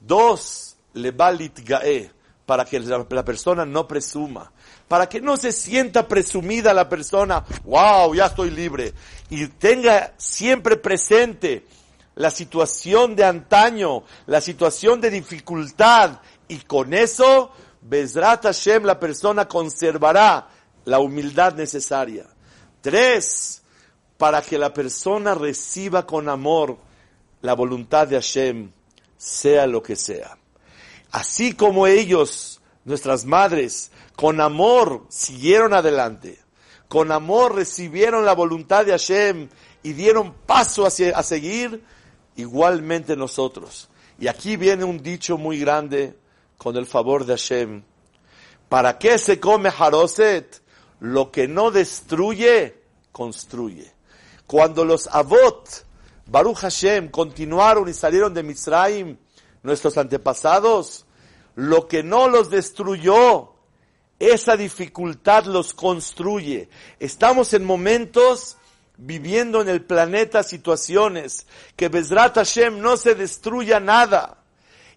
Dos, 0.00 0.76
le 0.94 1.12
gae, 1.12 2.10
para 2.44 2.64
que 2.64 2.78
la 2.78 3.24
persona 3.24 3.66
no 3.66 3.88
presuma, 3.88 4.52
para 4.86 5.08
que 5.08 5.20
no 5.20 5.36
se 5.36 5.50
sienta 5.50 6.06
presumida 6.06 6.72
la 6.72 6.88
persona, 6.88 7.44
wow, 7.64 8.14
ya 8.14 8.26
estoy 8.26 8.50
libre, 8.50 8.94
y 9.28 9.48
tenga 9.48 10.12
siempre 10.16 10.76
presente 10.76 11.66
la 12.14 12.30
situación 12.30 13.16
de 13.16 13.24
antaño, 13.24 14.04
la 14.26 14.40
situación 14.40 15.00
de 15.00 15.10
dificultad, 15.10 16.20
y 16.46 16.58
con 16.58 16.94
eso, 16.94 17.50
Bezrat 17.82 18.44
Hashem, 18.44 18.84
la 18.84 19.00
persona 19.00 19.48
conservará 19.48 20.48
la 20.86 21.00
humildad 21.00 21.54
necesaria. 21.54 22.26
Tres, 22.80 23.62
para 24.16 24.40
que 24.40 24.56
la 24.56 24.72
persona 24.72 25.34
reciba 25.34 26.06
con 26.06 26.28
amor 26.30 26.78
la 27.42 27.54
voluntad 27.54 28.08
de 28.08 28.16
Hashem, 28.16 28.70
sea 29.18 29.66
lo 29.66 29.82
que 29.82 29.96
sea. 29.96 30.38
Así 31.10 31.52
como 31.52 31.86
ellos, 31.86 32.60
nuestras 32.84 33.24
madres, 33.24 33.90
con 34.14 34.40
amor 34.40 35.04
siguieron 35.08 35.74
adelante, 35.74 36.38
con 36.88 37.10
amor 37.12 37.56
recibieron 37.56 38.24
la 38.24 38.34
voluntad 38.34 38.86
de 38.86 38.92
Hashem 38.92 39.48
y 39.82 39.92
dieron 39.92 40.34
paso 40.46 40.86
hacia, 40.86 41.18
a 41.18 41.22
seguir, 41.22 41.82
igualmente 42.36 43.16
nosotros. 43.16 43.88
Y 44.20 44.28
aquí 44.28 44.56
viene 44.56 44.84
un 44.84 45.02
dicho 45.02 45.36
muy 45.36 45.58
grande 45.58 46.16
con 46.56 46.76
el 46.76 46.86
favor 46.86 47.26
de 47.26 47.32
Hashem. 47.32 47.82
¿Para 48.68 48.98
qué 48.98 49.18
se 49.18 49.40
come 49.40 49.70
Haroset? 49.76 50.62
Lo 51.00 51.30
que 51.30 51.48
no 51.48 51.70
destruye, 51.70 52.82
construye. 53.12 53.92
Cuando 54.46 54.84
los 54.84 55.08
Avot, 55.08 55.84
Baruch 56.26 56.58
Hashem, 56.58 57.10
continuaron 57.10 57.88
y 57.88 57.94
salieron 57.94 58.32
de 58.34 58.42
Misraim, 58.42 59.16
nuestros 59.62 59.98
antepasados, 59.98 61.06
lo 61.54 61.88
que 61.88 62.02
no 62.02 62.28
los 62.28 62.50
destruyó, 62.50 63.52
esa 64.18 64.56
dificultad 64.56 65.44
los 65.44 65.74
construye. 65.74 66.68
Estamos 67.00 67.52
en 67.52 67.64
momentos 67.64 68.56
viviendo 68.96 69.60
en 69.60 69.68
el 69.68 69.84
planeta 69.84 70.42
situaciones 70.42 71.46
que 71.76 71.88
Bezrat 71.88 72.36
Hashem 72.36 72.80
no 72.80 72.96
se 72.96 73.14
destruya 73.14 73.80
nada. 73.80 74.38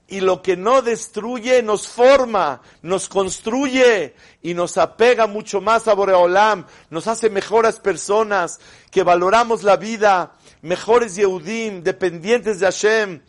Y 0.09 0.21
lo 0.21 0.41
que 0.41 0.57
no 0.57 0.81
destruye 0.81 1.61
nos 1.61 1.87
forma, 1.87 2.61
nos 2.81 3.07
construye 3.07 4.15
y 4.41 4.53
nos 4.55 4.77
apega 4.77 5.27
mucho 5.27 5.61
más 5.61 5.87
a 5.87 5.93
Boreolam, 5.93 6.65
nos 6.89 7.07
hace 7.07 7.29
mejores 7.29 7.79
personas, 7.79 8.59
que 8.89 9.03
valoramos 9.03 9.61
la 9.63 9.77
vida, 9.77 10.33
mejores 10.61 11.15
Yehudim, 11.15 11.83
dependientes 11.83 12.59
de 12.59 12.65
Hashem. 12.65 13.21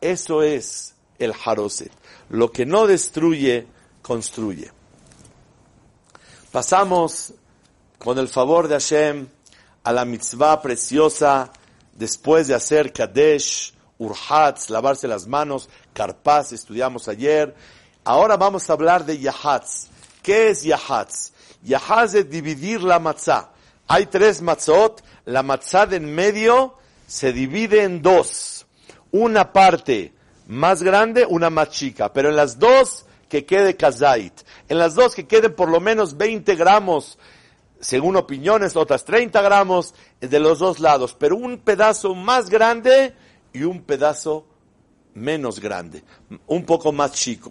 Eso 0.00 0.42
es 0.42 0.94
el 1.18 1.34
Haroset. 1.44 1.90
Lo 2.30 2.52
que 2.52 2.64
no 2.64 2.86
destruye, 2.86 3.66
construye. 4.02 4.70
Pasamos, 6.52 7.34
con 7.98 8.18
el 8.18 8.28
favor 8.28 8.68
de 8.68 8.74
Hashem, 8.74 9.26
a 9.82 9.92
la 9.92 10.04
mitzvah 10.04 10.62
preciosa, 10.62 11.52
después 11.94 12.46
de 12.46 12.54
hacer 12.54 12.92
Kadesh, 12.92 13.74
Urhatz, 13.98 14.70
lavarse 14.70 15.08
las 15.08 15.26
manos, 15.26 15.68
Karpaz, 15.92 16.52
estudiamos 16.52 17.08
ayer. 17.08 17.54
Ahora 18.04 18.36
vamos 18.36 18.68
a 18.68 18.72
hablar 18.72 19.04
de 19.04 19.18
Yahatz. 19.18 19.88
¿Qué 20.22 20.50
es 20.50 20.62
Yahatz? 20.62 21.32
Yahatz 21.62 22.14
es 22.14 22.30
dividir 22.30 22.82
la 22.82 22.98
matzah. 22.98 23.50
Hay 23.88 24.06
tres 24.06 24.40
matzot, 24.42 25.02
la 25.24 25.42
matzah 25.42 25.86
de 25.86 25.96
en 25.96 26.14
medio 26.14 26.74
se 27.06 27.32
divide 27.32 27.82
en 27.82 28.02
dos. 28.02 28.66
Una 29.10 29.52
parte 29.52 30.12
más 30.46 30.82
grande, 30.82 31.26
una 31.26 31.50
más 31.50 31.70
chica, 31.70 32.12
pero 32.12 32.28
en 32.28 32.36
las 32.36 32.58
dos 32.58 33.06
que 33.28 33.44
quede 33.44 33.76
kazait. 33.76 34.32
En 34.68 34.78
las 34.78 34.94
dos 34.94 35.14
que 35.14 35.26
queden 35.26 35.54
por 35.54 35.70
lo 35.70 35.80
menos 35.80 36.16
20 36.16 36.54
gramos, 36.56 37.18
según 37.80 38.16
opiniones, 38.16 38.76
otras 38.76 39.04
30 39.04 39.40
gramos 39.42 39.94
de 40.20 40.40
los 40.40 40.58
dos 40.58 40.80
lados, 40.80 41.14
pero 41.18 41.36
un 41.36 41.58
pedazo 41.58 42.14
más 42.14 42.50
grande 42.50 43.14
y 43.52 43.62
un 43.62 43.82
pedazo 43.82 44.46
menos 45.14 45.60
grande, 45.60 46.04
un 46.46 46.64
poco 46.64 46.92
más 46.92 47.12
chico. 47.12 47.50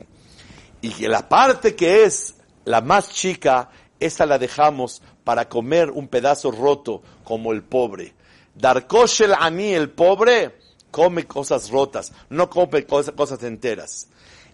Y 0.81 0.89
que 0.89 1.07
la 1.07 1.27
parte 1.27 1.75
que 1.75 2.03
es 2.03 2.35
la 2.65 2.81
más 2.81 3.09
chica, 3.09 3.69
esa 3.99 4.25
la 4.25 4.37
dejamos 4.37 5.01
para 5.23 5.49
comer 5.49 5.89
un 5.89 6.07
pedazo 6.07 6.51
roto 6.51 7.01
como 7.23 7.51
el 7.51 7.63
pobre. 7.63 8.13
Darkoshel 8.55 9.33
Ani, 9.37 9.73
el 9.73 9.89
pobre, 9.89 10.57
come 10.91 11.25
cosas 11.25 11.69
rotas, 11.69 12.11
no 12.29 12.49
come 12.49 12.85
cosas, 12.85 13.13
cosas 13.15 13.43
enteras. 13.43 14.07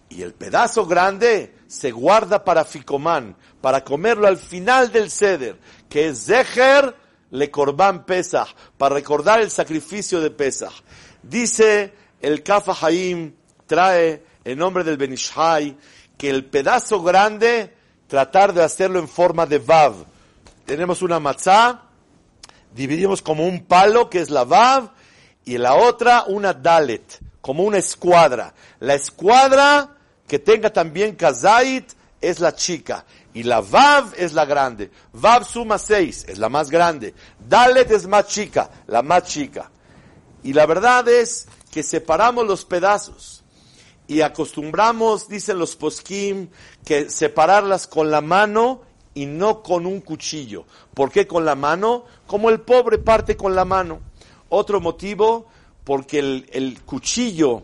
Y 0.08 0.22
el 0.22 0.34
pedazo 0.34 0.86
grande 0.86 1.54
se 1.66 1.90
guarda 1.90 2.44
para 2.44 2.64
Ficomán, 2.64 3.36
para 3.60 3.82
comerlo 3.82 4.26
al 4.26 4.36
final 4.36 4.92
del 4.92 5.10
ceder, 5.10 5.58
que 5.88 6.08
es 6.08 6.26
Zeher 6.26 6.94
le 7.30 7.50
Corban 7.50 8.04
Pesach, 8.04 8.54
para 8.76 8.94
recordar 8.94 9.40
el 9.40 9.50
sacrificio 9.50 10.20
de 10.20 10.30
Pesach. 10.30 10.72
Dice 11.28 11.92
el 12.20 12.42
Kafa 12.42 12.76
Haim, 12.80 13.34
trae 13.66 14.22
en 14.44 14.58
nombre 14.58 14.84
del 14.84 14.96
Benishai, 14.96 15.76
que 16.16 16.30
el 16.30 16.44
pedazo 16.44 17.02
grande, 17.02 17.74
tratar 18.08 18.52
de 18.52 18.62
hacerlo 18.62 18.98
en 18.98 19.08
forma 19.08 19.46
de 19.46 19.58
Vav. 19.58 20.04
Tenemos 20.66 21.02
una 21.02 21.18
matzá, 21.18 21.82
dividimos 22.74 23.22
como 23.22 23.46
un 23.46 23.64
palo, 23.64 24.10
que 24.10 24.20
es 24.20 24.30
la 24.30 24.44
Vav, 24.44 24.90
y 25.44 25.58
la 25.58 25.74
otra 25.74 26.24
una 26.26 26.52
Dalet, 26.52 27.20
como 27.40 27.64
una 27.64 27.78
escuadra. 27.78 28.54
La 28.80 28.94
escuadra 28.94 29.96
que 30.26 30.38
tenga 30.38 30.72
también 30.72 31.16
Kazait 31.16 31.90
es 32.20 32.40
la 32.40 32.54
chica. 32.54 33.04
Y 33.32 33.42
la 33.42 33.60
Vav 33.60 34.14
es 34.16 34.32
la 34.32 34.44
grande. 34.44 34.90
Vav 35.12 35.44
suma 35.44 35.78
seis, 35.78 36.24
es 36.28 36.38
la 36.38 36.48
más 36.48 36.70
grande. 36.70 37.14
Dalet 37.48 37.90
es 37.90 38.06
más 38.06 38.28
chica, 38.28 38.70
la 38.86 39.02
más 39.02 39.24
chica. 39.24 39.70
Y 40.44 40.52
la 40.52 40.66
verdad 40.66 41.08
es 41.08 41.48
que 41.72 41.82
separamos 41.82 42.46
los 42.46 42.64
pedazos 42.64 43.42
y 44.06 44.20
acostumbramos, 44.20 45.26
dicen 45.26 45.58
los 45.58 45.74
poskim, 45.74 46.48
que 46.84 47.08
separarlas 47.08 47.86
con 47.86 48.10
la 48.10 48.20
mano 48.20 48.82
y 49.14 49.24
no 49.24 49.62
con 49.62 49.86
un 49.86 50.00
cuchillo. 50.00 50.66
¿Por 50.92 51.10
qué 51.10 51.26
con 51.26 51.46
la 51.46 51.54
mano? 51.54 52.04
Como 52.26 52.50
el 52.50 52.60
pobre 52.60 52.98
parte 52.98 53.36
con 53.36 53.54
la 53.54 53.64
mano. 53.64 54.00
Otro 54.50 54.80
motivo, 54.80 55.46
porque 55.82 56.18
el, 56.18 56.46
el 56.52 56.82
cuchillo, 56.82 57.62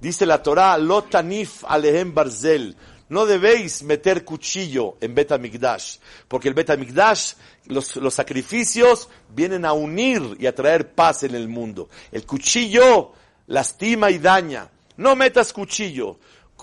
dice 0.00 0.24
la 0.24 0.42
Torah, 0.42 0.78
lotanif 0.78 1.64
alehem 1.66 2.14
barzel, 2.14 2.76
no 3.10 3.26
debéis 3.26 3.82
meter 3.82 4.24
cuchillo 4.24 4.96
en 5.00 5.14
Betamigdash, 5.14 5.98
porque 6.26 6.48
el 6.48 6.54
Betamigdash, 6.54 7.34
los, 7.66 7.96
los 7.96 8.14
sacrificios 8.14 9.08
vienen 9.28 9.64
a 9.64 9.72
unir 9.72 10.36
y 10.38 10.46
a 10.46 10.54
traer 10.54 10.94
paz 10.94 11.24
en 11.24 11.34
el 11.34 11.48
mundo. 11.48 11.88
El 12.10 12.24
cuchillo 12.24 13.12
lastima 13.48 14.10
y 14.10 14.18
daña. 14.18 14.70
No 14.96 15.16
metas 15.16 15.52
cuchillo, 15.52 16.18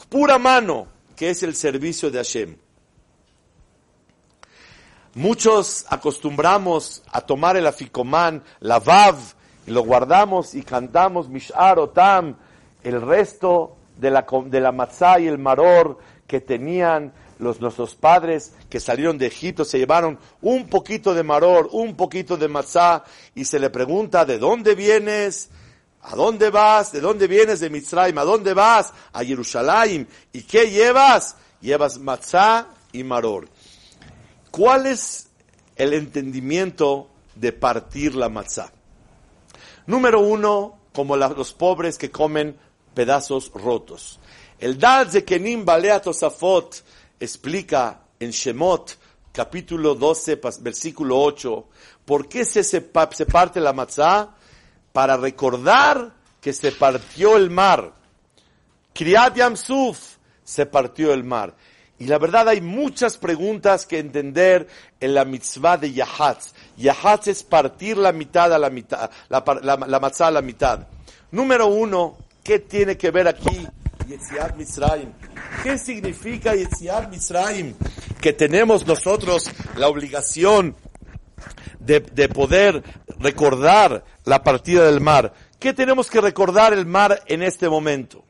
pura 0.09 0.37
mano, 0.37 0.87
que 1.15 1.29
es 1.29 1.43
el 1.43 1.55
servicio 1.55 2.09
de 2.09 2.17
Hashem. 2.17 2.55
Muchos 5.15 5.85
acostumbramos 5.89 7.03
a 7.11 7.21
tomar 7.21 7.57
el 7.57 7.67
aficomán, 7.67 8.43
la 8.59 8.79
vav, 8.79 9.17
y 9.65 9.71
lo 9.71 9.81
guardamos 9.81 10.55
y 10.55 10.61
cantamos 10.61 11.27
mishar 11.27 11.77
otam, 11.77 12.37
el 12.83 13.01
resto 13.01 13.75
de 13.97 14.11
la, 14.11 14.25
de 14.45 14.61
la 14.61 14.71
matzah 14.71 15.19
y 15.19 15.27
el 15.27 15.39
maror 15.39 15.97
que 16.27 16.41
tenían 16.41 17.13
los, 17.39 17.61
nuestros 17.61 17.95
padres 17.95 18.53
que 18.69 18.79
salieron 18.79 19.17
de 19.17 19.27
Egipto, 19.27 19.63
se 19.65 19.79
llevaron 19.79 20.19
un 20.41 20.67
poquito 20.67 21.13
de 21.13 21.23
maror, 21.23 21.69
un 21.71 21.95
poquito 21.95 22.37
de 22.37 22.47
matzá, 22.47 23.03
y 23.33 23.45
se 23.45 23.59
le 23.59 23.69
pregunta, 23.69 24.25
¿de 24.25 24.37
dónde 24.37 24.75
vienes? 24.75 25.49
¿A 26.01 26.15
dónde 26.15 26.49
vas? 26.49 26.91
¿De 26.91 27.01
dónde 27.01 27.27
vienes? 27.27 27.59
De 27.59 27.69
Mitzrayim. 27.69 28.17
¿A 28.17 28.23
dónde 28.23 28.53
vas? 28.53 28.93
A 29.11 29.23
Jerusalén. 29.23 30.07
¿Y 30.31 30.43
qué 30.43 30.69
llevas? 30.69 31.35
Llevas 31.59 31.97
matzá 31.97 32.67
y 32.93 33.03
maror. 33.03 33.49
¿Cuál 34.51 34.85
es 34.85 35.27
el 35.75 35.93
entendimiento 35.93 37.09
de 37.35 37.51
partir 37.51 38.15
la 38.15 38.29
matzá? 38.29 38.71
Número 39.85 40.21
uno, 40.21 40.77
como 40.93 41.17
los 41.17 41.53
pobres 41.53 41.97
que 41.97 42.09
comen 42.09 42.57
pedazos 42.93 43.51
rotos. 43.53 44.19
El 44.59 44.79
Dal 44.79 45.11
de 45.11 45.23
Kenim 45.23 45.63
Balea 45.63 46.01
Tosafot 46.01 46.83
explica 47.19 47.99
en 48.19 48.31
Shemot, 48.31 48.97
capítulo 49.31 49.93
12, 49.93 50.41
versículo 50.61 51.21
8, 51.21 51.67
por 52.03 52.27
qué 52.27 52.43
se, 52.43 52.63
se, 52.63 52.81
parte 52.81 53.59
la 53.59 53.71
matzá 53.71 54.33
para 54.91 55.15
recordar 55.15 56.11
que 56.41 56.53
se 56.53 56.71
partió 56.71 57.37
el 57.37 57.51
mar. 57.51 57.93
Kriyat 58.95 59.35
Yamsuf 59.35 60.15
se 60.43 60.65
partió 60.65 61.13
el 61.13 61.23
mar. 61.23 61.53
Y 61.99 62.05
la 62.05 62.17
verdad 62.17 62.49
hay 62.49 62.61
muchas 62.61 63.17
preguntas 63.17 63.85
que 63.85 63.99
entender 63.99 64.67
en 64.99 65.13
la 65.13 65.23
mitzvah 65.23 65.77
de 65.77 65.93
Yahatz. 65.93 66.53
Yahatz 66.77 67.27
es 67.27 67.43
partir 67.43 67.97
la 67.97 68.11
mitad 68.11 68.51
a 68.51 68.57
la 68.57 68.71
mitad, 68.71 69.11
la, 69.29 69.43
la, 69.61 69.75
la 69.75 69.99
matzah 69.99 70.27
a 70.27 70.31
la 70.31 70.41
mitad. 70.41 70.87
Número 71.29 71.67
uno, 71.67 72.17
¿qué 72.43 72.57
tiene 72.57 72.97
que 72.97 73.11
ver 73.11 73.27
aquí 73.27 73.67
Yetziat 74.07 74.55
Mitzrayim. 74.55 75.11
¿Qué 75.63 75.77
significa 75.77 76.55
Yetziat 76.55 77.09
Mitzrayim? 77.09 77.73
Que 78.21 78.31
tenemos 78.31 78.87
nosotros 78.87 79.49
la 79.75 79.89
obligación 79.89 80.75
de, 81.79 81.99
de 81.99 82.29
poder 82.29 82.83
recordar 83.19 84.05
la 84.23 84.43
partida 84.43 84.85
del 84.85 85.01
mar. 85.01 85.33
¿Qué 85.59 85.73
tenemos 85.73 86.09
que 86.09 86.21
recordar 86.21 86.71
el 86.71 86.85
mar 86.85 87.21
en 87.27 87.43
este 87.43 87.67
momento? 87.67 88.23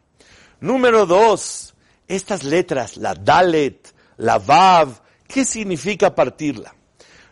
Número 0.60 1.06
dos, 1.06 1.76
estas 2.08 2.44
letras, 2.44 2.98
la 2.98 3.14
Dalet, 3.14 3.94
la 4.18 4.40
Vav, 4.40 5.00
¿qué 5.28 5.46
significa 5.46 6.16
partirla? 6.16 6.74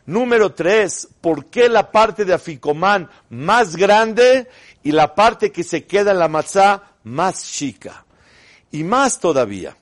Número 0.05 0.53
tres, 0.53 1.07
¿por 1.19 1.47
qué 1.47 1.67
la 1.67 1.91
parte 1.91 2.25
de 2.25 2.33
aficomán 2.35 3.09
más 3.29 3.75
grande 3.75 4.47
y 4.83 4.91
la 4.91 5.15
parte 5.15 5.51
que 5.51 5.63
se 5.63 5.87
queda 5.87 6.11
en 6.11 6.19
la 6.19 6.27
matzá 6.27 6.83
más 7.03 7.43
chica? 7.51 8.04
Y 8.75 8.83
más 8.83 9.21
todavía, 9.21 9.77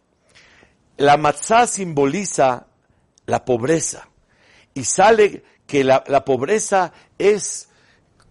la 0.98 1.18
matzá 1.18 1.66
simboliza 1.66 2.68
la 3.26 3.44
pobreza 3.44 4.08
y 4.76 4.84
sale 4.84 5.44
que 5.66 5.84
la, 5.84 6.04
pobreza 6.24 6.94
es 7.18 7.70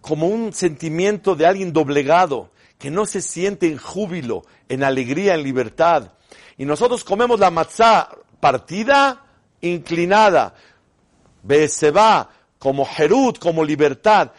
como 0.01 0.29
un 0.29 0.53
sentimiento 0.53 1.35
de 1.35 1.47
alguien 1.47 1.73
doblegado, 1.73 2.53
que 2.79 2.93
no 2.93 3.07
se 3.07 3.23
siente 3.23 3.67
en 3.67 3.77
júbilo, 3.77 4.45
en 4.69 4.85
alegría, 4.85 5.35
en 5.35 5.43
libertad. 5.43 6.13
Y 6.57 6.65
nosotros 6.65 7.03
comemos 7.03 7.41
la 7.41 7.51
matzá 7.51 8.09
partida, 8.39 9.21
inclinada, 9.63 10.55
va 11.45 12.31
como 12.61 12.85
Jerut, 12.87 13.41
como 13.41 13.65
libertad. 13.65 14.31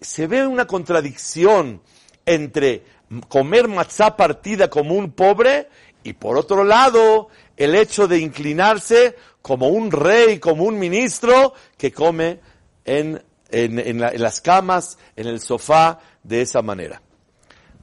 Se 0.00 0.28
ve 0.28 0.46
una 0.46 0.68
contradicción 0.68 1.82
entre 2.24 2.84
comer 3.28 3.68
matzá 3.68 4.16
partida 4.16 4.68
como 4.68 4.94
un 4.94 5.12
pobre 5.12 5.68
y 6.02 6.12
por 6.12 6.36
otro 6.36 6.64
lado 6.64 7.28
el 7.56 7.74
hecho 7.74 8.06
de 8.08 8.18
inclinarse 8.18 9.16
como 9.42 9.68
un 9.68 9.90
rey, 9.90 10.38
como 10.38 10.64
un 10.64 10.78
ministro 10.78 11.54
que 11.76 11.92
come 11.92 12.40
en, 12.84 13.22
en, 13.50 14.00
las 14.00 14.40
camas, 14.40 14.98
en 15.16 15.26
el 15.26 15.40
sofá, 15.40 16.00
de 16.22 16.40
esa 16.40 16.62
manera. 16.62 17.02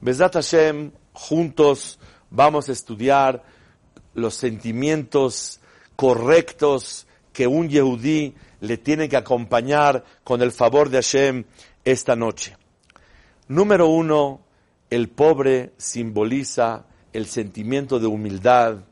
Besat 0.00 0.34
Hashem, 0.34 0.90
juntos 1.12 1.98
vamos 2.30 2.68
a 2.68 2.72
estudiar 2.72 3.44
los 4.14 4.34
sentimientos 4.34 5.60
correctos 5.96 7.06
que 7.32 7.46
un 7.46 7.68
Yehudí 7.68 8.34
le 8.60 8.78
tiene 8.78 9.08
que 9.08 9.16
acompañar 9.16 10.04
con 10.24 10.42
el 10.42 10.52
favor 10.52 10.88
de 10.88 10.98
Hashem 10.98 11.44
esta 11.84 12.16
noche. 12.16 12.56
Número 13.48 13.88
uno, 13.88 14.40
el 14.92 15.08
pobre 15.08 15.72
simboliza 15.78 16.84
el 17.14 17.24
sentimiento 17.24 17.98
de 17.98 18.06
humildad, 18.06 18.84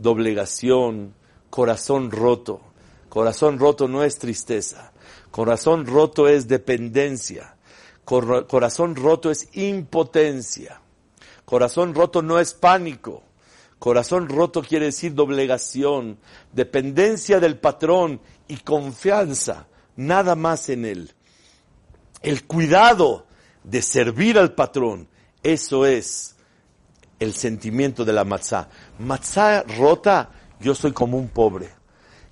doblegación, 0.00 1.14
corazón 1.48 2.10
roto. 2.10 2.60
Corazón 3.08 3.60
roto 3.60 3.86
no 3.86 4.02
es 4.02 4.18
tristeza. 4.18 4.92
Corazón 5.30 5.86
roto 5.86 6.26
es 6.26 6.48
dependencia. 6.48 7.54
Corazón 8.04 8.96
roto 8.96 9.30
es 9.30 9.48
impotencia. 9.52 10.80
Corazón 11.44 11.94
roto 11.94 12.20
no 12.20 12.40
es 12.40 12.52
pánico. 12.52 13.22
Corazón 13.78 14.28
roto 14.28 14.60
quiere 14.60 14.86
decir 14.86 15.14
doblegación, 15.14 16.18
dependencia 16.52 17.38
del 17.38 17.60
patrón 17.60 18.20
y 18.48 18.56
confianza, 18.56 19.68
nada 19.94 20.34
más 20.34 20.68
en 20.68 20.84
él. 20.84 21.12
El 22.22 22.44
cuidado 22.44 23.26
de 23.62 23.82
servir 23.82 24.36
al 24.36 24.56
patrón, 24.56 25.13
eso 25.44 25.86
es 25.86 26.34
el 27.20 27.34
sentimiento 27.34 28.04
de 28.04 28.12
la 28.12 28.24
matzá. 28.24 28.68
Matzá 28.98 29.62
rota, 29.62 30.30
yo 30.58 30.74
soy 30.74 30.92
como 30.92 31.16
un 31.16 31.28
pobre. 31.28 31.68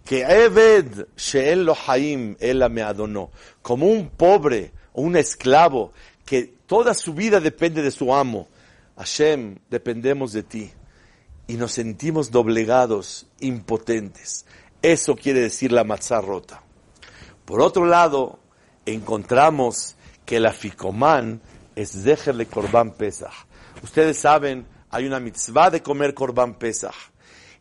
Que 0.04 0.22
Eved 0.22 1.06
She'el 1.16 1.64
lo 1.64 1.76
Haim, 1.86 2.36
él 2.40 2.68
me 2.70 2.82
adonó. 2.82 3.30
Como 3.60 3.86
un 3.86 4.08
pobre, 4.08 4.72
un 4.94 5.16
esclavo, 5.16 5.92
que 6.24 6.54
toda 6.66 6.94
su 6.94 7.14
vida 7.14 7.38
depende 7.38 7.82
de 7.82 7.90
su 7.90 8.12
amo. 8.12 8.48
Hashem, 8.96 9.58
dependemos 9.70 10.32
de 10.32 10.42
ti 10.42 10.72
y 11.46 11.54
nos 11.54 11.72
sentimos 11.72 12.30
doblegados, 12.30 13.26
impotentes. 13.40 14.46
Eso 14.80 15.14
quiere 15.16 15.40
decir 15.40 15.70
la 15.70 15.84
matzá 15.84 16.20
rota. 16.20 16.62
Por 17.44 17.60
otro 17.60 17.84
lado, 17.84 18.38
encontramos 18.86 19.96
que 20.24 20.40
la 20.40 20.52
ficomán 20.52 21.40
es 21.76 22.04
déjerle 22.04 22.46
corbán 22.46 22.92
pesach. 22.92 23.32
Ustedes 23.82 24.18
saben, 24.18 24.66
hay 24.90 25.06
una 25.06 25.20
mitzvah 25.20 25.70
de 25.70 25.82
comer 25.82 26.14
corbán 26.14 26.54
pesach. 26.54 26.94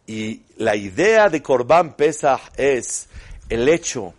Y 0.08 0.44
la 0.58 0.76
idea 0.76 1.30
de 1.30 1.42
corbán 1.42 1.96
pesach 1.96 2.42
es 2.58 3.08
el 3.50 3.70
hecho 3.70 4.14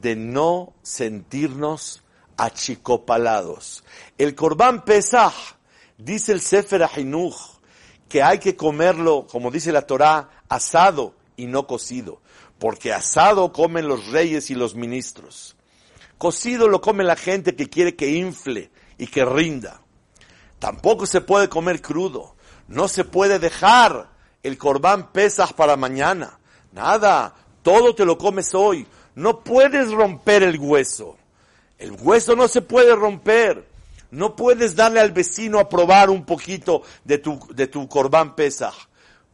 de 0.00 0.16
no 0.16 0.74
sentirnos 0.82 2.02
achicopalados. 2.36 3.84
El 4.18 4.34
corbán 4.34 4.84
pesach, 4.84 5.34
dice 5.98 6.32
el 6.32 6.40
Sefer 6.40 6.82
Ahinuch, 6.82 7.54
que 8.08 8.22
hay 8.22 8.38
que 8.38 8.56
comerlo, 8.56 9.26
como 9.28 9.50
dice 9.50 9.72
la 9.72 9.86
Torá, 9.86 10.30
asado 10.48 11.14
y 11.36 11.46
no 11.46 11.66
cocido, 11.66 12.20
porque 12.58 12.92
asado 12.92 13.52
comen 13.52 13.88
los 13.88 14.08
reyes 14.08 14.50
y 14.50 14.54
los 14.54 14.74
ministros. 14.74 15.56
Cocido 16.18 16.68
lo 16.68 16.80
come 16.80 17.02
la 17.02 17.16
gente 17.16 17.56
que 17.56 17.68
quiere 17.68 17.96
que 17.96 18.10
infle 18.10 18.70
y 18.98 19.06
que 19.06 19.24
rinda. 19.24 19.80
Tampoco 20.58 21.06
se 21.06 21.20
puede 21.20 21.48
comer 21.48 21.82
crudo. 21.82 22.34
No 22.68 22.88
se 22.88 23.04
puede 23.04 23.38
dejar 23.38 24.08
el 24.42 24.56
corbán 24.58 25.12
pesas 25.12 25.52
para 25.52 25.76
mañana. 25.76 26.38
Nada. 26.72 27.34
Todo 27.62 27.94
te 27.94 28.04
lo 28.04 28.18
comes 28.18 28.54
hoy. 28.54 28.86
No 29.14 29.40
puedes 29.40 29.90
romper 29.90 30.42
el 30.42 30.58
hueso. 30.58 31.16
El 31.78 31.92
hueso 31.92 32.36
no 32.36 32.48
se 32.48 32.62
puede 32.62 32.94
romper. 32.94 33.66
No 34.10 34.36
puedes 34.36 34.76
darle 34.76 35.00
al 35.00 35.12
vecino 35.12 35.58
a 35.58 35.68
probar 35.68 36.08
un 36.08 36.24
poquito 36.24 36.82
de 37.04 37.18
tu, 37.18 37.38
de 37.54 37.66
tu 37.66 37.88
corbán 37.88 38.36
pesaj. 38.36 38.74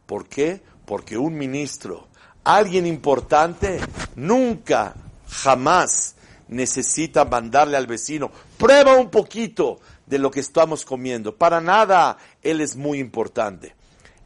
¿Por 0.05 0.27
qué? 0.27 0.61
Porque 0.85 1.17
un 1.17 1.37
ministro, 1.37 2.07
alguien 2.43 2.87
importante, 2.87 3.79
nunca, 4.15 4.95
jamás 5.29 6.15
necesita 6.47 7.25
mandarle 7.25 7.77
al 7.77 7.87
vecino, 7.87 8.31
prueba 8.61 8.95
un 8.95 9.09
poquito 9.09 9.79
de 10.05 10.19
lo 10.19 10.29
que 10.29 10.39
estamos 10.39 10.85
comiendo. 10.85 11.35
Para 11.35 11.59
nada, 11.59 12.17
él 12.43 12.61
es 12.61 12.75
muy 12.75 12.99
importante. 12.99 13.75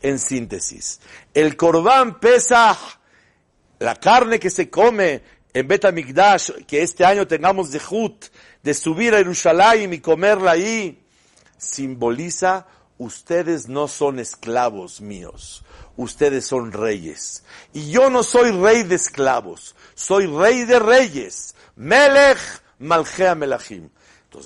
En 0.02 0.20
síntesis, 0.20 1.00
el 1.34 1.56
corbán 1.56 2.20
pesaj, 2.20 2.78
la 3.80 3.96
carne 3.96 4.40
que 4.40 4.52
se 4.52 4.70
come 4.70 5.24
en 5.54 5.68
Betamigdash, 5.68 6.52
que 6.68 6.84
este 6.84 7.06
año 7.06 7.26
tengamos 7.26 7.72
de 7.72 7.80
Jut, 7.80 8.26
de 8.62 8.74
subir 8.74 9.16
a 9.16 9.18
Jerusalén 9.18 9.94
y 9.94 10.00
comerla 10.00 10.52
ahí, 10.52 11.02
simboliza, 11.58 12.68
ustedes 12.98 13.68
no 13.68 13.88
son 13.88 14.20
esclavos 14.20 15.02
míos, 15.02 15.64
ustedes 15.96 16.46
son 16.46 16.72
reyes. 16.72 17.44
Y 17.74 17.90
yo 17.90 18.10
no 18.12 18.22
soy 18.22 18.52
rey 18.52 18.84
de 18.84 18.96
esclavos, 18.96 19.76
soy 19.96 20.28
rey 20.28 20.66
de 20.66 20.78
reyes. 20.78 21.56
Melech 21.76 22.38
Malchea 22.80 23.34
Melachim. 23.34 23.90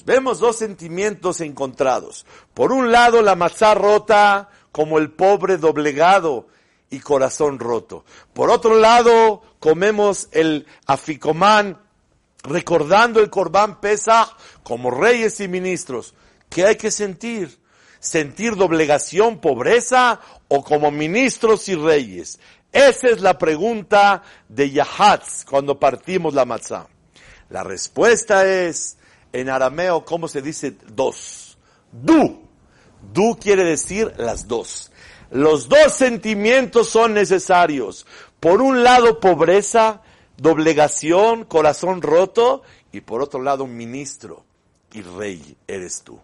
Vemos 0.06 0.40
dos 0.40 0.58
sentimientos 0.58 1.42
encontrados. 1.42 2.26
Por 2.54 2.72
un 2.72 2.92
lado 2.92 3.22
la 3.22 3.36
matzá 3.36 3.74
rota 3.74 4.50
como 4.72 4.98
el 4.98 5.12
pobre 5.12 5.58
doblegado 5.58 6.48
y 6.90 7.00
corazón 7.00 7.60
roto. 7.60 8.06
Por 8.34 8.50
otro 8.50 8.76
lado 8.76 9.42
comemos 9.60 10.30
el 10.32 10.66
aficomán 10.86 11.80
recordando 12.44 13.20
el 13.20 13.30
Corbán 13.30 13.80
Pesach 13.80 14.30
como 14.64 14.92
reyes 14.92 15.40
y 15.40 15.48
ministros. 15.48 16.14
¿Qué 16.50 16.66
hay 16.66 16.76
que 16.76 16.92
sentir? 16.92 17.60
¿Sentir 18.00 18.56
doblegación, 18.56 19.40
pobreza 19.40 20.22
o 20.48 20.64
como 20.64 20.90
ministros 20.90 21.68
y 21.68 21.76
reyes? 21.76 22.40
Esa 22.72 23.08
es 23.08 23.22
la 23.22 23.38
pregunta 23.38 24.24
de 24.48 24.70
Yahatz 24.70 25.44
cuando 25.46 25.80
partimos 25.80 26.34
la 26.34 26.46
matzah. 26.46 26.88
La 27.50 27.64
respuesta 27.64 28.46
es, 28.46 28.99
en 29.34 29.50
arameo, 29.50 30.06
¿cómo 30.06 30.28
se 30.28 30.42
dice 30.42 30.76
dos? 30.94 31.58
Du. 31.92 32.48
Du 33.14 33.38
quiere 33.40 33.64
decir 33.64 34.14
las 34.18 34.48
dos. 34.48 34.92
Los 35.32 35.70
dos 35.70 35.94
sentimientos 35.94 36.90
son 36.90 37.14
necesarios. 37.14 38.06
Por 38.40 38.62
un 38.62 38.84
lado, 38.84 39.20
pobreza 39.20 40.02
doblegación, 40.38 41.46
corazón 41.46 42.02
roto, 42.02 42.64
y 42.92 43.02
por 43.02 43.22
otro 43.22 43.42
lado, 43.42 43.68
ministro 43.68 44.46
y 44.92 45.02
rey 45.02 45.58
eres 45.68 46.02
tú. 46.04 46.20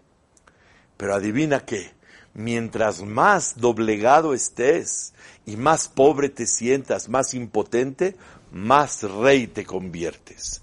Pero 0.96 1.14
adivina 1.14 1.64
qué, 1.64 1.92
mientras 2.34 3.02
más 3.02 3.60
doblegado 3.60 4.34
estés 4.34 5.14
y 5.44 5.56
más 5.56 5.88
pobre 5.88 6.28
te 6.28 6.46
sientas, 6.46 7.08
más 7.08 7.34
impotente, 7.34 8.16
más 8.50 9.02
rey 9.02 9.46
te 9.46 9.64
conviertes. 9.64 10.62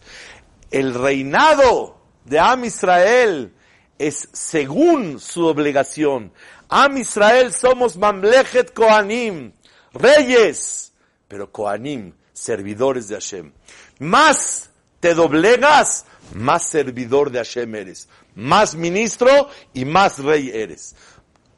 El 0.72 0.94
reinado 0.94 2.03
de 2.26 2.40
Am 2.40 2.64
Israel 2.66 3.54
es 3.98 4.28
según 4.32 5.20
su 5.20 5.46
obligación. 5.46 6.32
Am 6.70 6.98
Israel 6.98 7.54
somos 7.54 7.98
Mamlechet 7.98 8.74
Koanim, 8.74 9.54
reyes, 9.94 10.94
pero 11.28 11.52
Koanim, 11.52 12.14
servidores 12.34 13.08
de 13.08 13.16
Hashem. 13.16 13.52
Más 14.00 14.70
te 15.00 15.14
doblegas, 15.14 16.06
más 16.34 16.68
servidor 16.68 17.32
de 17.32 17.40
Hashem 17.40 17.76
eres. 17.76 18.08
Más 18.36 18.76
ministro 18.76 19.50
y 19.74 19.86
más 19.86 20.20
rey 20.20 20.50
eres. 20.54 20.96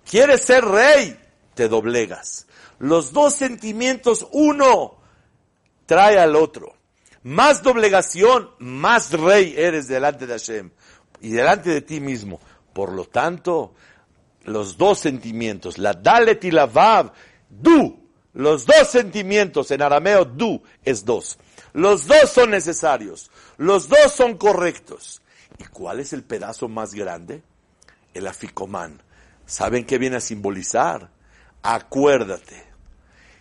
¿Quieres 0.10 0.42
ser 0.42 0.66
rey? 0.66 1.18
Te 1.54 1.70
doblegas. 1.70 2.48
Los 2.80 3.14
dos 3.14 3.36
sentimientos, 3.36 4.28
uno 4.32 4.98
trae 5.86 6.20
al 6.20 6.36
otro. 6.36 6.75
Más 7.26 7.64
doblegación, 7.64 8.52
más 8.60 9.12
rey 9.12 9.56
eres 9.58 9.88
delante 9.88 10.28
de 10.28 10.34
Hashem 10.34 10.70
y 11.22 11.32
delante 11.32 11.72
de 11.72 11.82
ti 11.82 12.00
mismo. 12.00 12.40
Por 12.72 12.94
lo 12.94 13.06
tanto, 13.06 13.74
los 14.44 14.78
dos 14.78 15.00
sentimientos, 15.00 15.80
la 15.80 15.94
Dalet 15.94 16.44
y 16.44 16.52
la 16.52 16.68
Vav, 16.68 17.14
du, 17.50 18.00
los 18.34 18.68
dos 18.68 18.90
sentimientos 18.92 19.72
en 19.72 19.82
arameo 19.82 20.24
du 20.24 20.62
es 20.84 21.04
dos. 21.04 21.40
Los 21.74 22.06
dos 22.06 22.30
son 22.30 22.52
necesarios, 22.52 23.32
los 23.58 23.90
dos 23.90 24.12
son 24.12 24.38
correctos. 24.38 25.24
¿Y 25.58 25.64
cuál 25.64 26.02
es 26.02 26.14
el 26.14 26.24
pedazo 26.24 26.68
más 26.68 26.94
grande? 26.94 27.42
El 28.14 28.28
aficomán. 28.28 29.02
¿Saben 29.48 29.84
qué 29.84 29.98
viene 29.98 30.18
a 30.18 30.22
simbolizar? 30.22 31.10
Acuérdate, 31.64 32.64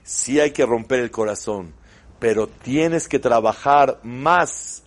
sí 0.02 0.40
hay 0.40 0.52
que 0.52 0.64
romper 0.64 1.00
el 1.00 1.10
corazón, 1.10 1.74
pero 2.24 2.46
tienes 2.46 3.06
que 3.06 3.18
trabajar 3.18 4.00
más 4.02 4.82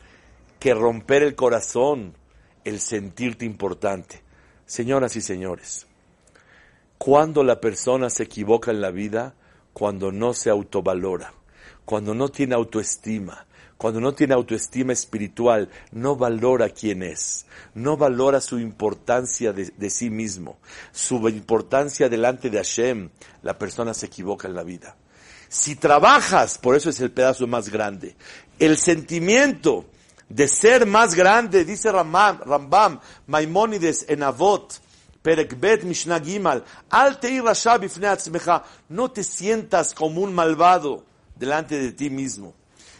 que 0.60 0.73
romper 0.73 1.21
el 1.21 1.36
corazón, 1.36 2.15
el 2.63 2.80
sentirte 2.80 3.45
importante. 3.45 4.23
Señoras 4.65 5.15
y 5.17 5.21
señores, 5.21 5.86
cuando 6.97 7.43
la 7.43 7.62
persona 7.62 8.10
se 8.10 8.23
equivoca 8.23 8.71
en 8.71 8.82
la 8.82 8.89
vida, 8.89 9.36
cuando 9.71 10.12
no 10.12 10.34
se 10.34 10.50
autovalora, 10.50 11.32
cuando 11.86 12.15
no 12.15 12.30
tiene 12.30 12.56
autoestima, 12.56 13.45
cuando 13.78 14.02
no 14.02 14.15
tiene 14.15 14.34
autoestima 14.34 14.93
espiritual, 14.93 15.69
no 15.91 16.15
valora 16.15 16.69
quién 16.69 17.04
es, 17.04 17.45
no 17.76 17.97
valora 17.97 18.41
su 18.41 18.58
importancia 18.58 19.54
de, 19.54 19.71
de, 19.78 19.89
sí 19.91 20.10
mismo, 20.10 20.58
su 20.91 21.17
importancia 21.30 22.10
delante 22.10 22.50
de 22.50 22.58
Hashem, 22.58 23.12
la 23.43 23.60
persona 23.60 23.93
se 23.93 24.08
equivoca 24.08 24.47
en 24.47 24.56
la 24.56 24.63
vida. 24.63 24.95
Si 25.49 25.75
trabajas, 25.75 26.57
por 26.57 26.75
eso 26.75 26.89
es 26.89 26.99
el 26.99 27.12
pedazo 27.12 27.47
más 27.47 27.69
grande, 27.69 28.15
el 28.60 28.77
sentimiento 28.77 29.86
de 30.29 30.47
ser 30.47 30.86
más 30.86 31.15
grande, 31.15 31.63
dice 31.63 31.91
Rambam, 31.91 32.39
Rambam 32.45 32.99
Maimónides 33.27 34.05
en 34.10 34.23
Avot, 34.23 34.81
Perek 35.21 35.60
Bet 35.60 35.83
Mishnah 35.83 36.19
Gimal, 36.19 36.63
Al 36.89 37.19
no 38.89 39.12
te 39.12 39.23
sientas 39.23 39.93
como 39.93 40.21
un 40.21 40.33
malvado 40.33 41.05
delante 41.36 41.79
de 41.79 41.91
ti 41.91 42.10
mismo. 42.10 42.53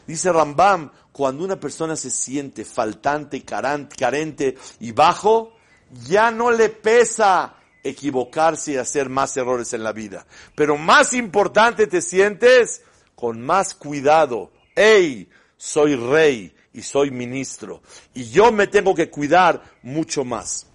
Dice 0.06 0.32
Rambam, 0.32 0.92
cuando 1.12 1.44
una 1.44 1.60
persona 1.60 1.96
se 1.96 2.10
siente 2.10 2.64
faltante, 2.64 3.44
carente 3.44 4.58
y 4.80 4.92
bajo, 4.94 5.54
ya 6.08 6.32
no 6.32 6.52
le 6.52 6.70
pesa 6.70 7.57
equivocarse 7.84 8.74
y 8.74 8.78
hacer 8.78 9.10
más 9.10 9.36
errores 9.38 9.74
en 9.74 9.84
la 9.84 9.94
vida. 9.94 10.26
Pero 10.56 10.78
más 10.78 11.14
importante 11.14 11.88
te 11.88 12.02
sientes 12.02 12.82
con 13.16 13.42
más 13.42 13.74
cuidado. 13.74 14.52
¡Ey! 14.76 15.30
Soy 15.58 15.96
rey 15.96 16.56
y 16.74 16.84
soy 16.84 17.10
ministro. 17.12 17.82
Y 18.14 18.30
yo 18.30 18.52
me 18.52 18.68
tengo 18.68 18.94
que 18.94 19.10
cuidar 19.10 19.64
mucho 19.82 20.24
más. 20.24 20.68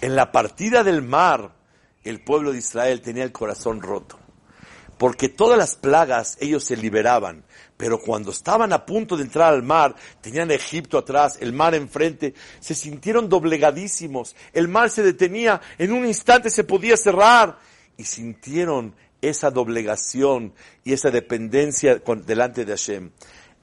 En 0.00 0.14
la 0.14 0.30
partida 0.30 0.84
del 0.84 1.00
mar, 1.00 1.54
el 2.02 2.22
pueblo 2.22 2.52
de 2.52 2.58
Israel 2.58 3.00
tenía 3.00 3.24
el 3.24 3.32
corazón 3.32 3.80
roto. 3.80 4.18
Porque 4.98 5.28
todas 5.28 5.58
las 5.58 5.76
plagas 5.76 6.36
ellos 6.40 6.64
se 6.64 6.76
liberaban. 6.76 7.44
Pero 7.76 8.00
cuando 8.00 8.30
estaban 8.30 8.72
a 8.72 8.86
punto 8.86 9.16
de 9.16 9.24
entrar 9.24 9.52
al 9.52 9.62
mar, 9.62 9.96
tenían 10.20 10.50
Egipto 10.50 10.98
atrás, 10.98 11.38
el 11.40 11.52
mar 11.52 11.74
enfrente, 11.74 12.34
se 12.60 12.74
sintieron 12.74 13.28
doblegadísimos. 13.28 14.36
El 14.52 14.68
mar 14.68 14.90
se 14.90 15.02
detenía, 15.02 15.60
en 15.78 15.92
un 15.92 16.06
instante 16.06 16.50
se 16.50 16.64
podía 16.64 16.96
cerrar. 16.96 17.58
Y 17.96 18.04
sintieron 18.04 18.94
esa 19.20 19.50
doblegación 19.50 20.52
y 20.84 20.92
esa 20.92 21.10
dependencia 21.10 22.00
delante 22.24 22.64
de 22.64 22.72
Hashem. 22.72 23.10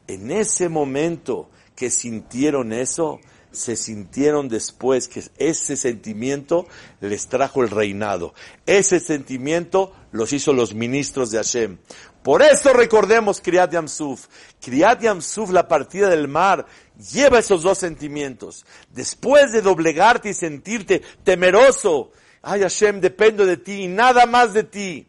En 0.07 0.31
ese 0.31 0.69
momento 0.69 1.49
que 1.75 1.89
sintieron 1.89 2.73
eso, 2.73 3.19
se 3.51 3.75
sintieron 3.75 4.47
después 4.47 5.07
que 5.07 5.23
ese 5.37 5.75
sentimiento 5.75 6.67
les 6.99 7.27
trajo 7.27 7.63
el 7.63 7.69
reinado. 7.69 8.33
Ese 8.65 8.99
sentimiento 8.99 9.93
los 10.11 10.33
hizo 10.33 10.53
los 10.53 10.73
ministros 10.73 11.31
de 11.31 11.37
Hashem. 11.37 11.77
Por 12.23 12.41
eso 12.41 12.71
recordemos 12.73 13.41
Kriyat 13.41 13.71
Yamsuf. 13.71 14.27
Kriyat 14.61 15.01
Yamsuf, 15.01 15.51
la 15.51 15.67
partida 15.67 16.09
del 16.09 16.27
mar, 16.27 16.65
lleva 17.11 17.39
esos 17.39 17.63
dos 17.63 17.77
sentimientos. 17.77 18.65
Después 18.89 19.51
de 19.51 19.61
doblegarte 19.61 20.29
y 20.29 20.33
sentirte 20.33 21.01
temeroso, 21.23 22.11
ay 22.41 22.61
Hashem, 22.61 23.01
dependo 23.01 23.45
de 23.45 23.57
ti 23.57 23.83
y 23.83 23.87
nada 23.87 24.25
más 24.25 24.53
de 24.53 24.63
ti. 24.63 25.07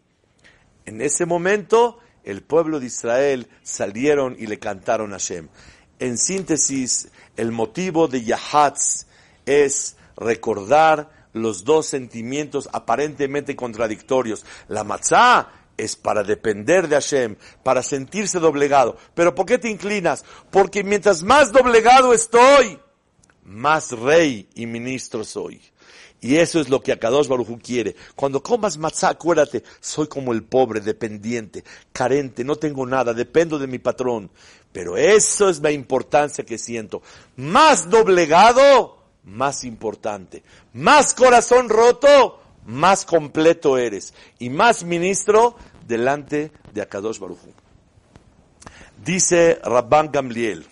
En 0.85 1.01
ese 1.01 1.27
momento, 1.27 1.99
el 2.25 2.43
pueblo 2.43 2.81
de 2.81 2.87
Israel 2.87 3.49
salieron 3.63 4.37
y 4.39 4.47
le 4.47 4.59
cantaron 4.59 5.13
a 5.13 5.17
Hashem. 5.17 5.49
En 6.03 6.19
síntesis, 6.19 7.07
el 7.37 7.53
motivo 7.53 8.09
de 8.09 8.25
Yahatz 8.25 9.07
es 9.47 9.95
recordar 10.17 11.29
los 11.33 11.63
dos 11.63 11.87
sentimientos 11.87 12.69
aparentemente 12.73 13.55
contradictorios. 13.55 14.45
La 14.67 14.83
matzah 14.83 15.53
es 15.77 15.95
para 15.95 16.25
depender 16.25 16.89
de 16.89 16.97
Hashem, 16.97 17.37
para 17.63 17.85
sentirse 17.85 18.41
doblegado. 18.41 18.97
Pero 19.15 19.33
¿por 19.37 19.47
qué 19.47 19.59
te 19.59 19.71
inclinas? 19.71 20.25
Porque 20.51 20.83
mientras 20.83 21.23
más 21.23 21.53
doblegado 21.53 22.13
estoy, 22.13 22.81
más 23.45 23.93
rey 23.93 24.49
y 24.57 24.67
ministro 24.67 25.23
soy. 25.23 25.61
Y 26.21 26.37
eso 26.37 26.61
es 26.61 26.69
lo 26.69 26.81
que 26.81 26.93
Akadosh 26.93 27.27
Baruj 27.27 27.61
quiere. 27.61 27.97
Cuando 28.15 28.41
comas 28.41 28.79
matzah, 28.79 29.11
acuérdate, 29.11 29.65
soy 29.81 30.07
como 30.07 30.33
el 30.33 30.45
pobre, 30.45 30.81
dependiente, 30.81 31.65
carente, 31.93 32.45
no 32.45 32.55
tengo 32.55 32.87
nada, 32.87 33.13
dependo 33.13 33.59
de 33.59 33.67
mi 33.67 33.81
patrón. 33.81 34.31
Pero 34.73 34.97
eso 34.97 35.49
es 35.49 35.61
la 35.61 35.71
importancia 35.71 36.45
que 36.45 36.59
siento. 36.59 37.03
Más 37.37 37.91
doblegado, 37.91 38.99
más 39.25 39.65
importante. 39.65 40.43
Más 40.73 41.15
corazón 41.15 41.69
roto, 41.69 42.41
más 42.65 43.05
completo 43.05 43.77
eres. 43.77 44.15
Y 44.39 44.51
más 44.51 44.85
ministro 44.85 45.57
delante 45.87 46.53
de 46.73 46.83
Akadosh 46.83 47.19
Baruj 47.19 47.39
Dice 49.05 49.61
Rabban 49.63 50.11
Gamliel, 50.13 50.67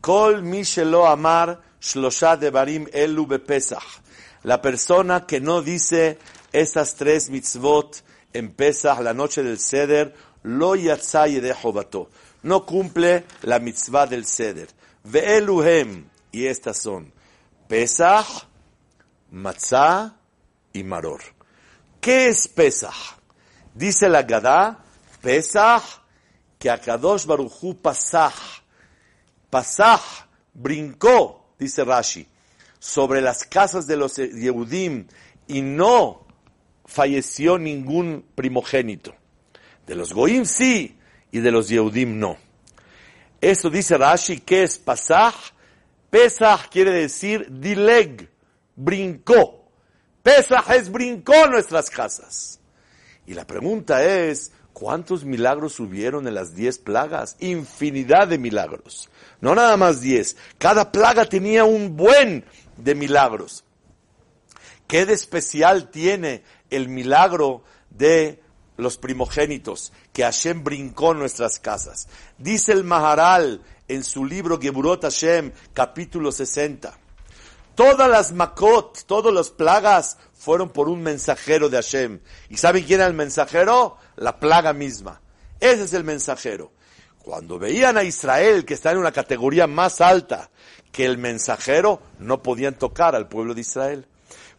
Kol 0.00 0.42
mi 0.42 0.62
amar 1.06 1.60
shlosha 1.80 2.36
devarim 2.36 2.86
elu 2.92 3.26
bepesach 3.26 4.02
la 4.42 4.62
persona 4.62 5.26
que 5.26 5.40
no 5.40 5.62
dice 5.62 6.18
esas 6.52 6.94
tres 6.94 7.30
mitzvot 7.30 8.02
en 8.32 8.50
Pesach, 8.52 9.00
la 9.00 9.14
noche 9.14 9.42
del 9.42 9.58
Seder, 9.58 10.14
lo 10.42 10.76
yatzay 10.76 11.40
de 11.40 11.52
Jobato. 11.52 12.08
No 12.42 12.64
cumple 12.64 13.24
la 13.42 13.58
mitzvah 13.58 14.06
del 14.06 14.24
Seder. 14.24 14.68
Ve'eluhem, 15.04 16.04
y 16.32 16.46
estas 16.46 16.78
son 16.78 17.12
Pesach, 17.68 18.46
Matzah 19.30 20.16
y 20.72 20.82
Maror. 20.82 21.20
¿Qué 22.00 22.28
es 22.28 22.48
Pesach? 22.48 23.18
Dice 23.74 24.08
la 24.08 24.22
Gadá, 24.22 24.84
Pesach, 25.20 25.82
que 26.58 26.70
Akadosh 26.70 27.26
Baruchu 27.26 27.76
Pasach. 27.80 28.62
Pasach 29.50 30.26
brincó, 30.54 31.54
dice 31.58 31.84
Rashi 31.84 32.26
sobre 32.78 33.20
las 33.20 33.44
casas 33.44 33.86
de 33.86 33.96
los 33.96 34.16
Yehudim 34.16 35.06
y 35.46 35.62
no 35.62 36.26
falleció 36.84 37.58
ningún 37.58 38.24
primogénito. 38.34 39.14
De 39.86 39.94
los 39.94 40.12
Goim 40.12 40.44
sí 40.44 40.97
y 41.30 41.40
de 41.40 41.50
los 41.50 41.68
Yehudim 41.68 42.18
no. 42.18 42.36
Eso 43.40 43.70
dice 43.70 43.96
Rashi 43.96 44.40
que 44.40 44.62
es 44.62 44.78
Pasaj. 44.78 45.34
Pesach 46.10 46.68
quiere 46.70 46.90
decir 46.90 47.46
dileg, 47.50 48.28
brincó. 48.74 49.70
Pesach 50.22 50.70
es 50.70 50.90
brincó 50.90 51.46
nuestras 51.48 51.90
casas. 51.90 52.60
Y 53.26 53.34
la 53.34 53.46
pregunta 53.46 54.02
es, 54.02 54.52
¿cuántos 54.72 55.24
milagros 55.24 55.78
hubieron 55.80 56.26
en 56.26 56.34
las 56.34 56.54
diez 56.54 56.78
plagas? 56.78 57.36
Infinidad 57.40 58.28
de 58.28 58.38
milagros. 58.38 59.10
No 59.40 59.54
nada 59.54 59.76
más 59.76 60.00
diez. 60.00 60.36
Cada 60.56 60.90
plaga 60.90 61.26
tenía 61.26 61.64
un 61.64 61.96
buen 61.96 62.44
de 62.78 62.94
milagros. 62.94 63.64
¿Qué 64.86 65.04
de 65.04 65.12
especial 65.12 65.90
tiene 65.90 66.42
el 66.70 66.88
milagro 66.88 67.62
de 67.90 68.40
los 68.78 68.96
primogénitos 68.96 69.92
que 70.12 70.22
Hashem 70.22 70.64
brincó 70.64 71.12
en 71.12 71.18
nuestras 71.18 71.58
casas? 71.58 72.08
Dice 72.38 72.72
el 72.72 72.84
Maharal 72.84 73.62
en 73.86 74.02
su 74.02 74.24
libro 74.24 74.58
Geburot 74.58 75.02
Hashem, 75.02 75.52
capítulo 75.74 76.32
60. 76.32 76.98
Todas 77.74 78.08
las 78.08 78.32
makot, 78.32 79.04
todas 79.04 79.32
las 79.32 79.50
plagas 79.50 80.16
fueron 80.34 80.70
por 80.70 80.88
un 80.88 81.02
mensajero 81.02 81.68
de 81.68 81.76
Hashem. 81.76 82.20
¿Y 82.48 82.56
saben 82.56 82.84
quién 82.84 83.00
era 83.00 83.08
el 83.08 83.14
mensajero? 83.14 83.98
La 84.16 84.40
plaga 84.40 84.72
misma. 84.72 85.20
Ese 85.60 85.84
es 85.84 85.92
el 85.92 86.04
mensajero. 86.04 86.72
Cuando 87.18 87.58
veían 87.58 87.98
a 87.98 88.04
Israel, 88.04 88.64
que 88.64 88.74
está 88.74 88.92
en 88.92 88.98
una 88.98 89.12
categoría 89.12 89.66
más 89.66 90.00
alta 90.00 90.50
que 90.90 91.04
el 91.04 91.18
mensajero, 91.18 92.00
no 92.18 92.42
podían 92.42 92.74
tocar 92.74 93.14
al 93.14 93.28
pueblo 93.28 93.54
de 93.54 93.60
Israel. 93.60 94.06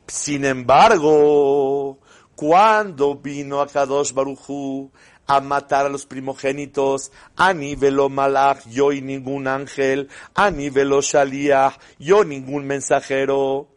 Sin 0.08 0.46
embargo, 0.46 2.00
cuando 2.40 3.16
vino 3.16 3.60
a 3.60 3.68
Kadosh 3.68 4.14
Baruchu 4.14 4.90
a 5.28 5.42
matar 5.42 5.88
a 5.88 5.90
los 5.90 6.06
primogénitos, 6.06 7.12
ani 7.36 7.76
velo 7.76 8.08
malach, 8.08 8.66
yo 8.70 8.94
y 8.94 9.02
ningún 9.02 9.46
ángel, 9.46 10.08
ani 10.36 10.70
velo 10.70 11.02
shaliach, 11.02 11.78
yo 12.00 12.24
ningún 12.24 12.66
mensajero. 12.66 13.68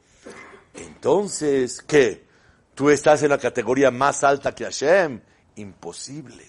Entonces, 0.74 1.82
¿qué? 1.82 2.24
¿Tú 2.76 2.88
estás 2.88 3.24
en 3.24 3.30
la 3.30 3.38
categoría 3.38 3.90
más 3.90 4.22
alta 4.22 4.54
que 4.54 4.62
Hashem? 4.62 5.20
Imposible. 5.56 6.46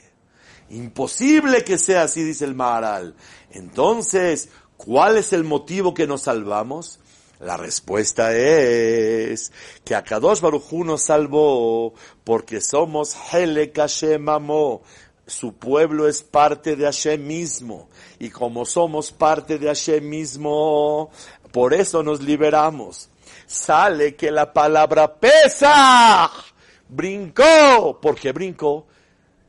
Imposible 0.69 1.63
que 1.63 1.79
sea 1.79 2.03
así, 2.03 2.23
dice 2.23 2.45
el 2.45 2.53
Maharal. 2.53 3.15
Entonces, 3.49 4.49
¿cuál 4.77 5.17
es 5.17 5.33
el 5.33 5.43
motivo 5.45 5.95
que 5.95 6.05
nos 6.05 6.21
salvamos? 6.21 6.99
La 7.43 7.57
respuesta 7.57 8.33
es 8.33 9.51
que 9.83 9.95
Akadosh 9.95 10.39
Barujú 10.39 10.85
nos 10.85 11.03
salvó 11.03 11.93
porque 12.23 12.61
somos 12.61 13.17
Helek 13.33 13.75
Hashem 13.75 14.25
Su 15.27 15.53
pueblo 15.53 16.07
es 16.07 16.23
parte 16.23 16.77
de 16.77 16.85
Hashem 16.85 17.27
mismo. 17.27 17.89
Y 18.17 18.29
como 18.29 18.65
somos 18.65 19.11
parte 19.11 19.59
de 19.59 19.67
Hashem 19.67 20.07
mismo, 20.07 21.11
por 21.51 21.73
eso 21.73 22.01
nos 22.01 22.21
liberamos. 22.21 23.09
Sale 23.45 24.15
que 24.15 24.31
la 24.31 24.53
palabra 24.53 25.13
pesa. 25.13 26.31
Brincó. 26.87 27.99
¿Por 28.01 28.15
qué 28.15 28.31
brincó? 28.31 28.87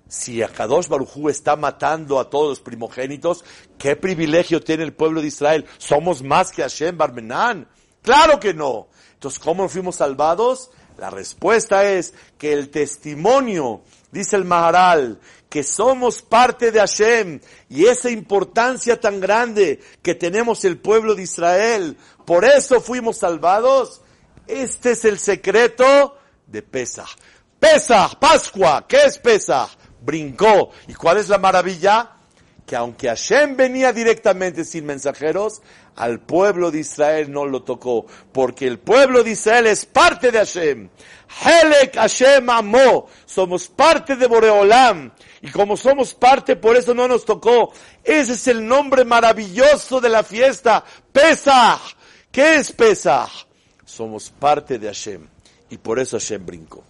Si 0.09 0.43
Akadosh 0.43 0.89
Barujú 0.89 1.29
está 1.29 1.55
matando 1.55 2.19
a 2.19 2.29
todos 2.29 2.49
los 2.49 2.61
primogénitos, 2.61 3.45
¿qué 3.79 3.95
privilegio 3.95 4.61
tiene 4.61 4.83
el 4.83 4.93
pueblo 4.93 5.21
de 5.21 5.29
Israel? 5.29 5.65
¿Somos 5.79 6.25
más 6.25 6.51
que 6.51 6.63
Hashem 6.63 6.99
Barmenán? 6.99 7.69
Claro 8.05 8.39
que 8.39 8.53
no. 8.53 8.89
Entonces, 9.15 9.41
¿cómo 9.41 9.69
fuimos 9.69 9.97
salvados? 9.97 10.71
La 10.99 11.09
respuesta 11.09 11.91
es 11.91 12.13
que 12.39 12.53
el 12.53 12.69
testimonio, 12.71 13.81
dice 14.13 14.37
el 14.37 14.45
Maharal, 14.45 15.19
que 15.49 15.65
somos 15.65 16.21
parte 16.21 16.71
de 16.71 16.81
Hashem 16.81 17.41
y 17.71 17.87
esa 17.87 18.11
importancia 18.11 19.01
tan 19.01 19.21
grande 19.21 19.81
que 20.03 20.15
tenemos 20.15 20.65
el 20.67 20.79
pueblo 20.79 21.15
de 21.15 21.23
Israel, 21.23 21.97
por 22.27 22.45
eso 22.45 22.83
fuimos 22.83 23.17
salvados. 23.17 24.03
Este 24.47 24.93
es 24.93 25.05
el 25.07 25.19
secreto 25.19 26.19
de 26.47 26.61
Pesach. 26.61 27.17
Pesach, 27.59 28.17
Pascua, 28.19 28.85
¿qué 28.87 29.05
es 29.07 29.19
Pesach? 29.19 29.71
Brincó. 30.03 30.71
¿Y 30.87 30.93
cuál 30.93 31.17
es 31.17 31.31
la 31.31 31.39
maravilla? 31.39 32.11
Que 32.67 32.77
aunque 32.77 33.09
Hashem 33.09 33.57
venía 33.57 33.93
directamente 33.93 34.65
sin 34.65 34.85
mensajeros, 34.85 35.63
al 35.97 36.21
pueblo 36.21 36.71
de 36.71 36.81
Israel 36.81 37.31
no 37.31 37.47
lo 37.47 37.63
tocó, 37.63 38.07
porque 38.33 38.67
el 38.67 38.79
pueblo 38.79 39.23
de 39.23 39.33
Israel 39.33 39.67
es 39.67 39.87
parte 39.87 40.31
de 40.31 40.39
Hashem. 40.39 40.89
Helek 41.45 41.95
Hashem 41.95 42.49
amó, 42.51 43.09
somos 43.27 43.69
parte 43.69 44.17
de 44.17 44.27
Boreolam, 44.27 45.13
y 45.43 45.51
como 45.51 45.77
somos 45.77 46.15
parte, 46.15 46.57
por 46.57 46.77
eso 46.77 46.95
no 46.95 47.07
nos 47.07 47.25
tocó. 47.25 47.73
Ese 48.03 48.33
es 48.33 48.49
el 48.49 48.67
nombre 48.67 49.05
maravilloso 49.05 50.01
de 50.01 50.09
la 50.09 50.23
fiesta, 50.23 50.85
Pesach. 51.13 51.81
¿Qué 52.31 52.57
es 52.57 52.73
Pesach? 52.73 53.31
Somos 53.85 54.31
parte 54.31 54.79
de 54.79 54.87
Hashem, 54.89 55.27
y 55.71 55.79
por 55.79 55.99
eso 55.99 56.19
Hashem 56.19 56.45
brincó. 56.45 56.83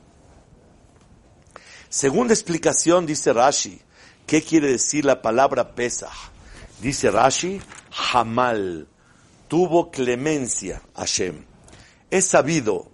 Segunda 1.89 2.35
explicación, 2.35 3.07
dice 3.07 3.33
Rashi, 3.33 3.81
¿qué 4.27 4.43
quiere 4.43 4.69
decir 4.69 5.05
la 5.05 5.23
palabra 5.23 5.75
Pesach? 5.75 6.11
Dice 6.81 7.11
Rashi, 7.11 7.61
Hamal, 8.13 8.89
tuvo 9.49 9.91
clemencia 9.91 10.83
Hashem. 10.95 11.45
Es 12.11 12.27
sabido 12.27 12.91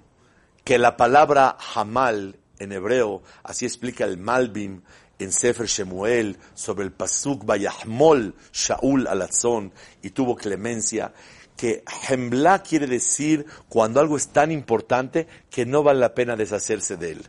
que 0.64 0.78
la 0.78 0.96
palabra 0.96 1.56
Hamal 1.74 2.38
en 2.58 2.72
hebreo, 2.72 3.22
así 3.42 3.64
explica 3.64 4.04
el 4.04 4.18
Malbim 4.18 4.82
en 5.18 5.32
Sefer 5.32 5.66
Shemuel 5.66 6.38
sobre 6.54 6.84
el 6.84 6.92
Pasuk 6.92 7.44
Bayahmol 7.44 8.34
Shaul 8.52 9.06
Alatzon 9.06 9.72
y 10.02 10.10
tuvo 10.10 10.36
clemencia, 10.36 11.12
que 11.56 11.84
Hemla 12.08 12.62
quiere 12.62 12.86
decir 12.86 13.44
cuando 13.68 14.00
algo 14.00 14.16
es 14.16 14.28
tan 14.28 14.50
importante 14.50 15.26
que 15.50 15.66
no 15.66 15.82
vale 15.82 16.00
la 16.00 16.14
pena 16.14 16.36
deshacerse 16.36 16.96
de 16.96 17.12
él. 17.12 17.26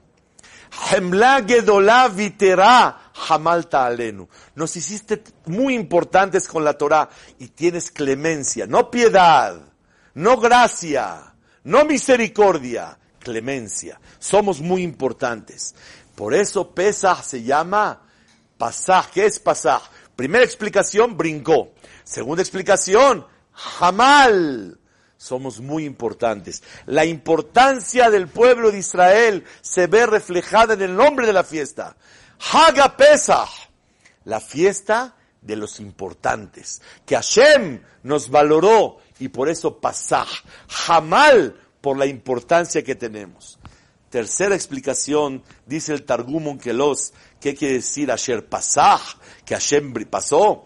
Hamalta 3.30 3.86
Alenu. 3.86 4.28
Nos 4.56 4.76
hiciste 4.76 5.24
muy 5.46 5.76
importantes 5.76 6.48
con 6.48 6.64
la 6.64 6.78
Torah 6.78 7.10
y 7.40 7.50
tienes 7.50 7.92
clemencia, 7.92 8.66
no 8.66 8.90
piedad, 8.90 9.62
no 10.14 10.38
gracia, 10.38 11.34
no 11.64 11.86
misericordia, 11.86 12.98
clemencia. 13.20 14.00
Somos 14.20 14.62
muy 14.62 14.82
importantes. 14.82 15.76
Por 16.16 16.34
eso 16.34 16.72
Pesach 16.72 17.24
se 17.24 17.44
llama 17.44 18.02
Pasaj. 18.58 19.12
¿Qué 19.12 19.26
es 19.26 19.40
Pasaj? 19.40 19.84
Primera 20.16 20.44
explicación, 20.44 21.18
brincó. 21.18 21.74
Segunda 22.04 22.42
explicación, 22.42 23.26
Hamal 23.80 24.81
somos 25.22 25.60
muy 25.60 25.86
importantes. 25.86 26.64
La 26.88 27.06
importancia 27.06 28.10
del 28.10 28.28
pueblo 28.28 28.72
de 28.72 28.80
Israel 28.80 29.46
se 29.62 29.86
ve 29.86 30.08
reflejada 30.08 30.74
en 30.74 30.82
el 30.82 30.96
nombre 30.96 31.28
de 31.28 31.34
la 31.34 31.44
fiesta. 31.44 31.96
Haga 32.52 32.98
Pesach, 32.98 33.70
la 34.24 34.40
fiesta 34.40 35.16
de 35.40 35.56
los 35.56 35.80
importantes, 35.80 36.82
que 37.06 37.14
Hashem 37.14 37.84
nos 38.02 38.32
valoró 38.32 38.98
y 39.20 39.28
por 39.28 39.48
eso 39.48 39.80
Pasaj, 39.80 40.28
Hamal, 40.88 41.56
por 41.82 42.00
la 42.00 42.08
importancia 42.08 42.84
que 42.84 42.96
tenemos. 42.96 43.60
Tercera 44.10 44.56
explicación, 44.56 45.44
dice 45.68 45.94
el 45.94 46.04
Targum 46.04 46.48
Onkelos, 46.48 47.14
¿qué 47.40 47.54
quiere 47.54 47.76
decir 47.76 48.12
Asher 48.12 48.50
Pasaj? 48.50 49.02
Que 49.46 49.54
Hashem 49.54 49.94
pasó. 50.10 50.66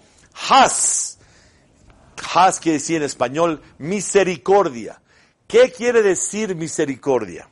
Has, 0.49 1.14
Has 2.33 2.59
quiere 2.59 2.79
decir 2.79 2.97
en 2.97 3.03
español 3.03 3.61
misericordia. 3.77 5.01
¿Qué 5.47 5.71
quiere 5.71 6.01
decir 6.01 6.55
misericordia? 6.55 7.49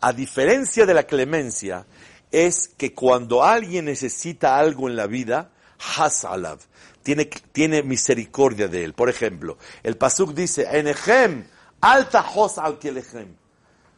A 0.00 0.12
diferencia 0.12 0.86
de 0.86 0.94
la 0.94 1.04
clemencia, 1.04 1.86
es 2.30 2.68
que 2.76 2.92
cuando 2.94 3.44
alguien 3.44 3.86
necesita 3.86 4.58
algo 4.58 4.88
en 4.88 4.96
la 4.96 5.06
vida, 5.06 5.50
Hasalav, 5.96 6.58
tiene, 7.02 7.26
tiene 7.26 7.82
misericordia 7.82 8.68
de 8.68 8.84
él. 8.84 8.92
Por 8.94 9.08
ejemplo, 9.08 9.58
el 9.82 9.96
Pasuk 9.96 10.34
dice, 10.34 10.66
Enechem, 10.70 11.46
alta 11.80 12.24
hos 12.34 12.58
al 12.58 12.78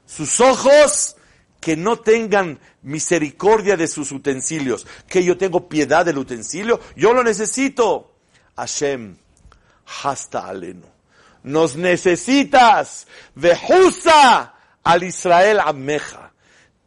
Sus 0.06 0.40
ojos 0.40 1.16
que 1.61 1.76
no 1.76 1.98
tengan 1.98 2.61
misericordia 2.82 3.76
de 3.76 3.88
sus 3.88 4.12
utensilios, 4.12 4.87
que 5.08 5.24
yo 5.24 5.37
tengo 5.37 5.68
piedad 5.68 6.04
del 6.04 6.18
utensilio, 6.18 6.80
yo 6.96 7.12
lo 7.12 7.24
necesito. 7.24 8.14
Hashem, 8.56 9.16
hasta 10.03 10.46
aleno. 10.46 10.87
Nos 11.42 11.77
necesitas. 11.77 13.07
Vejusa 13.35 14.55
al 14.83 15.03
Israel 15.03 15.61
ameja. 15.61 16.33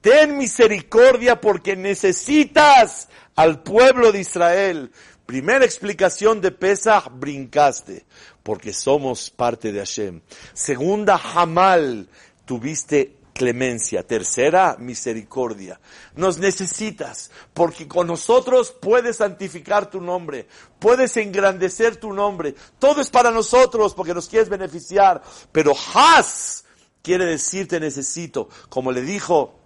Ten 0.02 0.38
misericordia 0.38 1.40
porque 1.40 1.76
necesitas 1.76 3.08
al 3.36 3.62
pueblo 3.62 4.12
de 4.12 4.20
Israel. 4.20 4.92
Primera 5.26 5.64
explicación 5.64 6.42
de 6.42 6.52
Pesach, 6.52 7.08
brincaste, 7.12 8.06
porque 8.44 8.74
somos 8.74 9.30
parte 9.30 9.72
de 9.72 9.80
Hashem. 9.80 10.22
Segunda, 10.54 11.16
Hamal, 11.16 12.10
tuviste 12.46 13.16
clemencia. 13.34 14.06
Tercera, 14.06 14.76
misericordia. 14.80 15.80
Nos 16.16 16.38
necesitas, 16.38 17.32
porque 17.54 17.88
con 17.88 18.08
nosotros 18.08 18.74
puedes 18.82 19.18
santificar 19.18 19.90
tu 19.90 20.02
nombre, 20.02 20.48
puedes 20.80 21.16
engrandecer 21.18 21.96
tu 21.98 22.14
nombre. 22.14 22.56
Todo 22.80 23.02
es 23.02 23.10
para 23.10 23.32
nosotros, 23.32 23.94
porque 23.94 24.14
nos 24.14 24.28
quieres 24.28 24.50
beneficiar. 24.50 25.22
Pero 25.52 25.74
has 25.94 26.66
quiere 27.02 27.26
decir 27.26 27.68
te 27.68 27.80
necesito, 27.80 28.50
como 28.70 28.92
le 28.92 29.02
dijo 29.02 29.60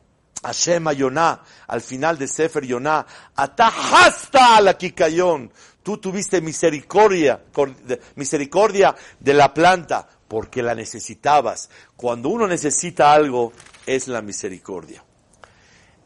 Hashem 0.44 0.88
a 0.88 0.94
Yonah, 0.94 1.44
al 1.68 1.82
final 1.82 2.18
de 2.18 2.28
Sefer 2.28 2.66
Yonah, 2.66 3.06
atajasta 3.36 4.58
a 4.58 4.62
la 4.62 4.78
Kikayón. 4.78 5.52
Tú 5.82 5.98
tuviste 5.98 6.42
misericordia, 6.42 7.44
misericordia 8.16 8.96
de 9.20 9.34
la 9.34 9.54
planta 9.54 10.08
porque 10.28 10.64
la 10.64 10.76
necesitabas. 10.76 11.70
Cuando 11.96 12.30
uno 12.30 12.48
necesita 12.48 13.14
algo, 13.14 13.54
es 13.86 14.08
la 14.08 14.22
misericordia. 14.22 15.04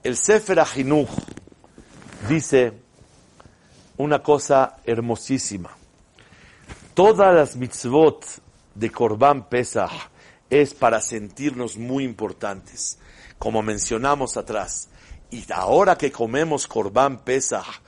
El 0.03 0.15
Sefer 0.15 0.59
Ahinuch 0.59 1.09
dice 2.27 2.73
una 3.97 4.23
cosa 4.23 4.77
hermosísima. 4.85 5.71
Todas 6.93 7.33
las 7.33 7.55
mitzvot 7.55 8.25
de 8.75 8.89
Korban 8.89 9.47
Pesach 9.49 9.91
es 10.49 10.73
para 10.73 11.01
sentirnos 11.01 11.77
muy 11.77 12.03
importantes, 12.03 12.97
como 13.37 13.61
mencionamos 13.61 14.37
atrás. 14.37 14.89
Y 15.31 15.45
ahora 15.51 15.97
que 15.97 16.11
comemos 16.11 16.67
Korban 16.67 17.19
Pesach 17.19 17.81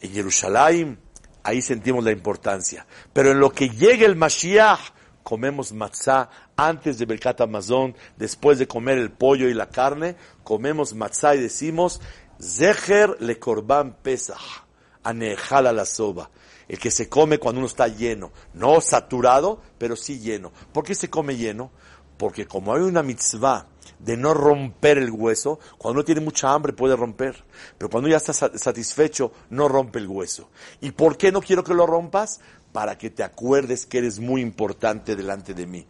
en 0.00 0.12
Jerusalén, 0.12 0.98
ahí 1.42 1.62
sentimos 1.62 2.04
la 2.04 2.12
importancia. 2.12 2.86
Pero 3.12 3.30
en 3.30 3.40
lo 3.40 3.50
que 3.50 3.70
llegue 3.70 4.04
el 4.04 4.16
Mashiach, 4.16 4.80
comemos 5.28 5.74
matzá 5.74 6.30
antes 6.56 6.96
de 6.96 7.04
Berkat 7.04 7.42
Amazon, 7.42 7.94
después 8.16 8.58
de 8.58 8.66
comer 8.66 8.96
el 8.96 9.10
pollo 9.10 9.46
y 9.50 9.52
la 9.52 9.68
carne, 9.68 10.16
comemos 10.42 10.94
matzá 10.94 11.34
y 11.34 11.40
decimos, 11.40 12.00
Zecher 12.40 13.14
le 13.20 13.38
korban 13.38 13.98
pesach, 14.02 14.64
anejala 15.02 15.70
la 15.74 15.84
soba. 15.84 16.30
El 16.66 16.78
que 16.78 16.90
se 16.90 17.10
come 17.10 17.36
cuando 17.36 17.58
uno 17.58 17.68
está 17.68 17.88
lleno, 17.88 18.32
no 18.54 18.80
saturado, 18.80 19.60
pero 19.76 19.96
sí 19.96 20.18
lleno. 20.18 20.50
¿Por 20.72 20.82
qué 20.82 20.94
se 20.94 21.10
come 21.10 21.36
lleno? 21.36 21.72
Porque 22.16 22.46
como 22.46 22.72
hay 22.72 22.80
una 22.80 23.02
mitzvah 23.02 23.66
de 23.98 24.16
no 24.16 24.34
romper 24.34 24.98
el 24.98 25.10
hueso, 25.10 25.58
cuando 25.76 26.00
uno 26.00 26.04
tiene 26.04 26.20
mucha 26.20 26.52
hambre 26.52 26.72
puede 26.72 26.96
romper, 26.96 27.44
pero 27.76 27.90
cuando 27.90 28.08
ya 28.08 28.16
está 28.18 28.32
satisfecho 28.32 29.32
no 29.50 29.68
rompe 29.68 29.98
el 29.98 30.06
hueso. 30.06 30.50
¿Y 30.80 30.92
por 30.92 31.16
qué 31.16 31.32
no 31.32 31.40
quiero 31.40 31.64
que 31.64 31.74
lo 31.74 31.86
rompas? 31.86 32.40
Para 32.72 32.98
que 32.98 33.10
te 33.10 33.22
acuerdes 33.22 33.86
que 33.86 33.98
eres 33.98 34.20
muy 34.20 34.40
importante 34.40 35.16
delante 35.16 35.54
de 35.54 35.66
mí. 35.66 35.86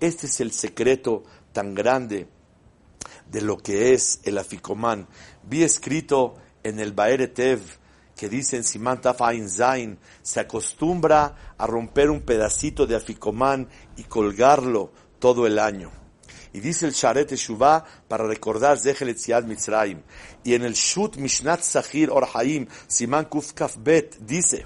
Este 0.00 0.26
es 0.26 0.40
el 0.40 0.52
secreto 0.52 1.22
tan 1.52 1.74
grande 1.74 2.28
de 3.30 3.40
lo 3.40 3.58
que 3.58 3.94
es 3.94 4.20
el 4.24 4.38
aficomán. 4.38 5.06
Vi 5.42 5.62
escrito 5.62 6.34
en 6.62 6.80
el 6.80 6.92
Baeretev 6.92 7.60
que 8.16 8.28
dice 8.28 8.56
en 8.56 8.64
Simán 8.64 9.00
Zain, 9.48 9.98
se 10.22 10.40
acostumbra 10.40 11.54
a 11.58 11.66
romper 11.66 12.10
un 12.10 12.20
pedacito 12.20 12.86
de 12.86 12.96
aficomán 12.96 13.68
y 13.96 14.04
colgarlo 14.04 14.92
todo 15.18 15.46
el 15.46 15.58
año. 15.58 16.03
Y 16.54 16.60
dice 16.60 16.86
el 16.86 16.92
Sharet 16.92 17.34
Shuvah 17.34 17.84
para 18.06 18.28
recordar 18.28 18.78
Etziad 18.78 19.42
Mitzrayim. 19.42 20.00
Y 20.44 20.54
en 20.54 20.62
el 20.62 20.74
Shut 20.74 21.16
Mishnat 21.16 21.62
Sahir 21.62 22.10
Orhaim, 22.10 22.68
Simán 22.86 23.24
Kuf 23.24 23.52
Kaf 23.54 23.76
Bet, 23.78 24.18
dice 24.20 24.64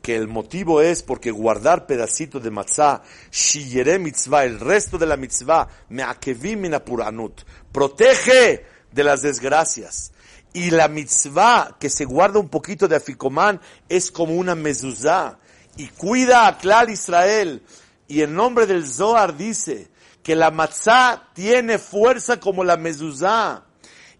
que 0.00 0.14
el 0.14 0.28
motivo 0.28 0.80
es 0.80 1.02
porque 1.02 1.32
guardar 1.32 1.86
pedacitos 1.86 2.40
de 2.40 2.50
matzah, 2.52 3.02
shiyere 3.32 3.98
mitzvah, 3.98 4.44
el 4.44 4.60
resto 4.60 4.96
de 4.96 5.06
la 5.06 5.16
mitzvah, 5.16 5.68
me'akevim 5.88 6.60
minapuranut, 6.60 7.42
protege 7.72 8.64
de 8.92 9.04
las 9.04 9.22
desgracias. 9.22 10.12
Y 10.52 10.70
la 10.70 10.86
mitzvah 10.86 11.78
que 11.80 11.90
se 11.90 12.04
guarda 12.04 12.38
un 12.38 12.48
poquito 12.48 12.86
de 12.86 12.94
aficomán 12.94 13.60
es 13.88 14.12
como 14.12 14.34
una 14.34 14.54
mezuzá 14.54 15.38
y 15.76 15.88
cuida 15.88 16.46
a 16.46 16.58
Clar 16.58 16.90
Israel. 16.90 17.64
Y 18.06 18.22
en 18.22 18.36
nombre 18.36 18.66
del 18.66 18.86
Zohar 18.86 19.36
dice 19.36 19.91
que 20.22 20.36
la 20.36 20.50
matzá 20.50 21.28
tiene 21.34 21.78
fuerza 21.78 22.38
como 22.38 22.64
la 22.64 22.76
mezuzá. 22.76 23.64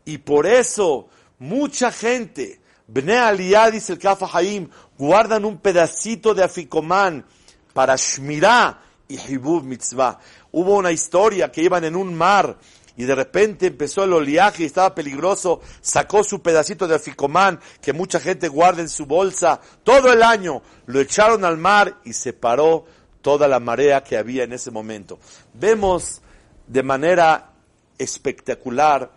Y 0.05 0.19
por 0.19 0.47
eso 0.47 1.09
mucha 1.39 1.93
gente, 1.93 2.61
Bnei 2.89 3.17
Aliyah, 3.17 3.71
dice 3.71 3.93
el 3.93 3.99
Kafa 3.99 4.29
Haim, 4.33 4.69
guardan 4.99 5.45
un 5.45 5.59
pedacito 5.59 6.35
de 6.35 6.45
aficomán 6.45 7.25
para 7.73 7.97
Shmirá 7.97 8.81
y 9.09 9.19
Hibub 9.19 9.65
mitzvah. 9.65 10.19
Hubo 10.51 10.77
una 10.77 10.93
historia 10.93 11.51
que 11.51 11.63
iban 11.63 11.85
en 11.85 11.97
un 11.97 12.15
mar 12.15 12.59
y 12.97 13.05
de 13.05 13.15
repente 13.15 13.69
empezó 13.69 14.05
el 14.05 14.13
oleaje 14.13 14.63
y 14.63 14.67
estaba 14.67 14.95
peligroso, 14.95 15.61
sacó 15.81 16.23
su 16.23 16.43
pedacito 16.43 16.87
de 16.87 16.97
aficomán 16.97 17.59
que 17.81 17.93
mucha 17.93 18.21
gente 18.21 18.49
guarda 18.49 18.83
en 18.83 18.89
su 18.89 19.07
bolsa 19.07 19.61
todo 19.83 20.13
el 20.13 20.23
año, 20.23 20.63
lo 20.87 21.01
echaron 21.01 21.45
al 21.45 21.57
mar 21.57 22.01
y 22.05 22.13
se 22.13 22.33
paró 22.33 22.85
toda 23.23 23.49
la 23.49 23.61
marea 23.61 24.05
que 24.05 24.19
había 24.19 24.45
en 24.45 24.53
ese 24.53 24.71
momento. 24.71 25.19
Vemos 25.55 26.21
de 26.67 26.83
manera 26.83 27.53
espectacular 27.99 29.11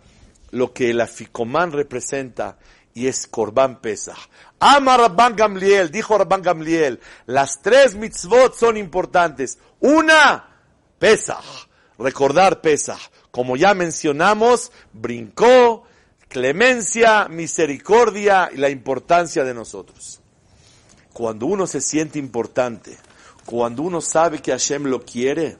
lo 0.52 0.72
que 0.72 0.90
el 0.90 1.00
aficomán 1.00 1.72
representa 1.72 2.56
y 2.94 3.08
es 3.08 3.26
Corban 3.26 3.80
Pesach. 3.80 4.16
Ama 4.58 4.96
Rabban 4.96 5.36
Gamliel, 5.36 5.90
dijo 5.90 6.16
Rabban 6.16 6.40
Gamliel, 6.40 6.98
las 7.26 7.60
tres 7.60 7.94
mitzvot 7.94 8.54
son 8.54 8.78
importantes. 8.78 9.58
Una, 9.80 10.48
Pesach, 10.98 11.44
recordar 11.98 12.62
Pesach 12.62 13.10
como 13.36 13.54
ya 13.58 13.74
mencionamos, 13.74 14.72
brincó, 14.94 15.84
clemencia, 16.26 17.28
misericordia 17.28 18.48
y 18.50 18.56
la 18.56 18.70
importancia 18.70 19.44
de 19.44 19.52
nosotros. 19.52 20.20
Cuando 21.12 21.44
uno 21.44 21.66
se 21.66 21.82
siente 21.82 22.18
importante, 22.18 22.96
cuando 23.46 23.82
uno 23.82 24.00
sabe 24.00 24.42
que 24.42 24.50
Hashem 24.50 24.84
lo 24.84 25.00
quiere, 25.02 25.56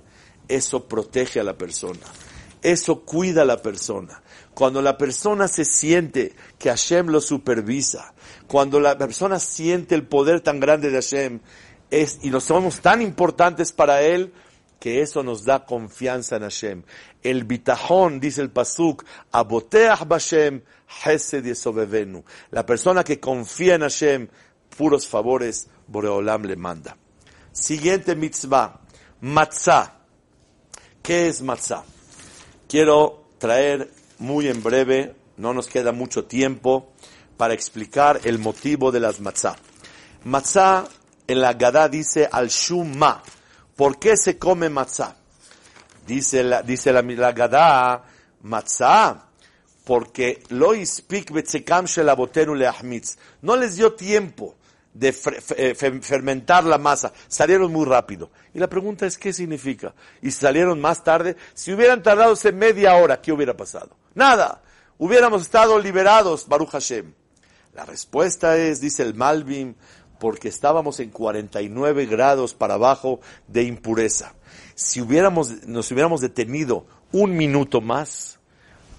eso 0.49 0.87
protege 0.87 1.41
a 1.41 1.45
la 1.45 1.57
persona, 1.57 2.01
eso 2.63 3.03
cuida 3.03 3.43
a 3.43 3.47
la 3.47 3.63
persona. 3.63 4.23
Cuando 4.55 4.83
la 4.83 4.97
persona 4.97 5.49
se 5.49 5.65
siente 5.65 6.35
que 6.59 6.71
Hashem 6.71 7.09
lo 7.09 7.21
supervisa, 7.21 8.15
cuando 8.47 8.81
la 8.81 8.99
persona 8.99 9.39
siente 9.39 9.95
el 9.95 10.07
poder 10.07 10.41
tan 10.41 10.61
grande 10.61 10.91
de 10.91 10.97
Hashem, 10.97 11.41
es, 11.91 12.19
y 12.23 12.31
nos 12.31 12.45
somos 12.45 12.81
tan 12.81 13.03
importantes 13.03 13.73
para 13.73 14.03
Él, 14.03 14.33
que 14.81 15.03
eso 15.03 15.23
nos 15.23 15.45
da 15.45 15.65
confianza 15.65 16.37
en 16.37 16.43
Hashem. 16.43 16.83
El 17.23 17.45
bitajón, 17.45 18.19
dice 18.19 18.43
el 18.43 18.51
pasuk, 18.51 19.05
aboteach 19.31 20.09
Hashem, 20.09 20.63
hesed 21.05 21.45
yesobevenu. 21.45 22.25
La 22.51 22.67
persona 22.67 23.05
que 23.05 23.21
confía 23.21 23.77
en 23.77 23.83
Hashem, 23.83 24.29
puros 24.77 25.07
favores, 25.07 25.69
Boreolam 25.87 26.43
le 26.45 26.57
manda. 26.57 26.97
Siguiente 27.59 28.15
mitzvah, 28.15 28.81
matzah. 29.23 29.95
¿Qué 31.03 31.29
es 31.29 31.41
matzah? 31.41 31.85
Quiero 32.69 33.31
traer 33.39 33.91
muy 34.19 34.47
en 34.49 34.63
breve, 34.63 35.17
no 35.39 35.55
nos 35.55 35.67
queda 35.67 35.91
mucho 35.91 36.27
tiempo, 36.27 36.93
para 37.39 37.55
explicar 37.55 38.21
el 38.25 38.39
motivo 38.39 38.93
de 38.93 39.01
las 39.01 39.21
matzah. 39.21 39.57
Matzah 40.25 40.85
en 41.27 41.41
la 41.41 41.55
Gadá 41.55 41.89
dice 41.89 42.29
al 42.31 42.49
shumma. 42.49 43.23
¿Por 43.75 43.99
qué 43.99 44.19
se 44.19 44.37
come 44.39 44.69
matzah? 44.69 45.17
Dice 46.07 46.45
la, 46.45 46.61
dice 46.63 46.93
la, 46.93 47.01
la 47.01 47.33
Gadá, 47.33 48.05
matzah, 48.43 49.31
porque 49.83 50.43
lo 50.51 50.75
ispik 50.75 51.31
leahmitz. 51.31 53.17
No 53.41 53.57
les 53.57 53.77
dio 53.77 53.95
tiempo 53.95 54.57
de 54.99 55.15
eh, 55.57 55.75
fermentar 55.75 56.65
la 56.65 56.79
masa. 56.79 57.13
Salieron 57.29 57.73
muy 57.73 57.85
rápido. 57.85 58.31
Y 58.55 58.59
la 58.59 58.69
pregunta 58.69 59.07
es, 59.07 59.19
¿qué 59.19 59.33
significa? 59.33 59.95
Y 60.23 60.31
salieron 60.31 60.81
más 60.81 61.05
tarde. 61.05 61.37
Si 61.55 61.73
hubieran 61.73 62.03
tardado 62.03 62.35
media 62.53 62.97
hora, 62.97 63.21
¿qué 63.21 63.33
hubiera 63.33 63.57
pasado? 63.57 63.91
Nada. 64.15 64.63
Hubiéramos 64.99 65.43
estado 65.43 65.79
liberados, 65.79 66.49
Baruch 66.49 66.71
Hashem. 66.71 67.13
La 67.75 67.85
respuesta 67.85 68.57
es, 68.57 68.81
dice 68.81 69.03
el 69.03 69.15
Malvin, 69.15 69.77
porque 70.19 70.49
estábamos 70.49 70.99
en 71.01 71.11
49 71.11 72.07
grados 72.07 72.55
para 72.55 72.75
abajo 72.75 73.21
de 73.47 73.65
impureza. 73.65 74.35
Si 74.75 75.03
hubiéramos, 75.03 75.67
nos 75.67 75.91
hubiéramos 75.91 76.23
detenido 76.23 76.87
un 77.13 77.37
minuto 77.37 77.83
más, 77.83 78.39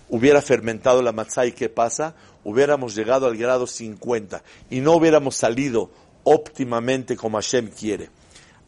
hubiera 0.09 0.43
fermentado 0.43 1.01
la 1.01 1.11
matzá 1.11 1.47
y 1.47 1.53
¿qué 1.53 1.69
pasa? 1.69 2.13
Hubiéramos 2.47 2.95
llegado 2.95 3.25
al 3.25 3.35
grado 3.35 3.67
50 3.67 4.41
y 4.69 4.79
no 4.79 4.93
hubiéramos 4.93 5.35
salido 5.35 5.91
óptimamente 6.23 7.17
como 7.17 7.35
Hashem 7.37 7.67
quiere. 7.67 8.09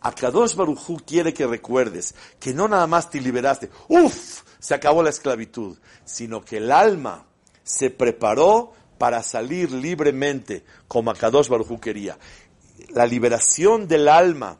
Akadosh 0.01 0.53
Baruchú 0.53 0.97
quiere 1.07 1.33
que 1.33 1.47
recuerdes 1.47 2.13
que 2.41 2.53
no 2.53 2.67
nada 2.67 2.87
más 2.87 3.09
te 3.09 3.21
liberaste, 3.21 3.69
uff, 3.87 4.41
se 4.59 4.73
acabó 4.73 5.01
la 5.01 5.11
esclavitud, 5.11 5.77
sino 6.03 6.43
que 6.43 6.57
el 6.57 6.73
alma 6.73 7.25
se 7.63 7.89
preparó 7.89 8.73
para 8.97 9.23
salir 9.23 9.71
libremente 9.71 10.65
como 10.89 11.11
Akadosh 11.11 11.47
Baruj 11.47 11.79
quería. 11.79 12.19
La 12.89 13.05
liberación 13.05 13.87
del 13.87 14.09
alma 14.09 14.59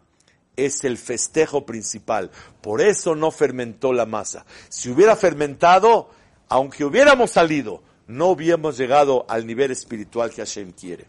es 0.56 0.86
el 0.86 0.98
festejo 0.98 1.66
principal. 1.66 2.32
Por 2.62 2.80
eso 2.80 3.16
no 3.16 3.32
fermentó 3.32 3.92
la 3.92 4.06
masa. 4.06 4.46
Si 4.70 4.90
hubiera 4.90 5.18
fermentado, 5.18 6.10
aunque 6.48 6.86
hubiéramos 6.86 7.32
salido, 7.32 7.84
no 8.10 8.28
hubiéramos 8.28 8.78
llegado 8.78 9.26
al 9.30 9.48
nivel 9.48 9.72
espiritual 9.72 10.30
que 10.30 10.42
Hashem 10.42 10.74
quiere. 10.74 11.08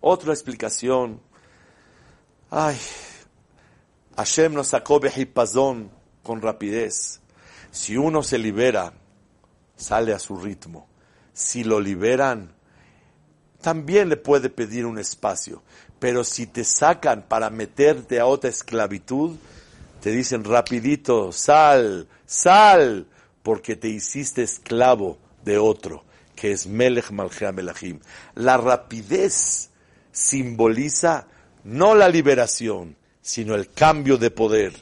Otra 0.00 0.32
explicación. 0.32 1.20
Ay, 2.50 2.76
Hashem 4.16 4.52
nos 4.52 4.68
sacó 4.68 4.98
Behipazón 4.98 5.90
con 6.22 6.42
rapidez. 6.42 7.20
Si 7.70 7.96
uno 7.96 8.22
se 8.22 8.38
libera, 8.38 8.92
sale 9.76 10.12
a 10.12 10.18
su 10.18 10.36
ritmo 10.36 10.88
si 11.34 11.64
lo 11.64 11.80
liberan, 11.80 12.54
también 13.60 14.08
le 14.08 14.16
puede 14.16 14.48
pedir 14.48 14.86
un 14.86 14.98
espacio. 14.98 15.62
Pero 15.98 16.24
si 16.24 16.46
te 16.46 16.64
sacan 16.64 17.22
para 17.28 17.50
meterte 17.50 18.20
a 18.20 18.26
otra 18.26 18.48
esclavitud, 18.48 19.36
te 20.00 20.10
dicen 20.10 20.44
rapidito, 20.44 21.32
sal, 21.32 22.08
sal, 22.24 23.06
porque 23.42 23.76
te 23.76 23.88
hiciste 23.88 24.42
esclavo 24.42 25.18
de 25.44 25.58
otro, 25.58 26.04
que 26.44 26.52
es 26.52 26.66
Melech 26.66 27.10
Malchea 27.10 27.52
Melachim. 27.52 28.00
La 28.34 28.58
rapidez 28.58 29.70
simboliza 30.12 31.26
no 31.64 31.94
la 31.94 32.10
liberación, 32.10 32.98
sino 33.22 33.54
el 33.54 33.70
cambio 33.70 34.18
de 34.18 34.30
poder. 34.30 34.74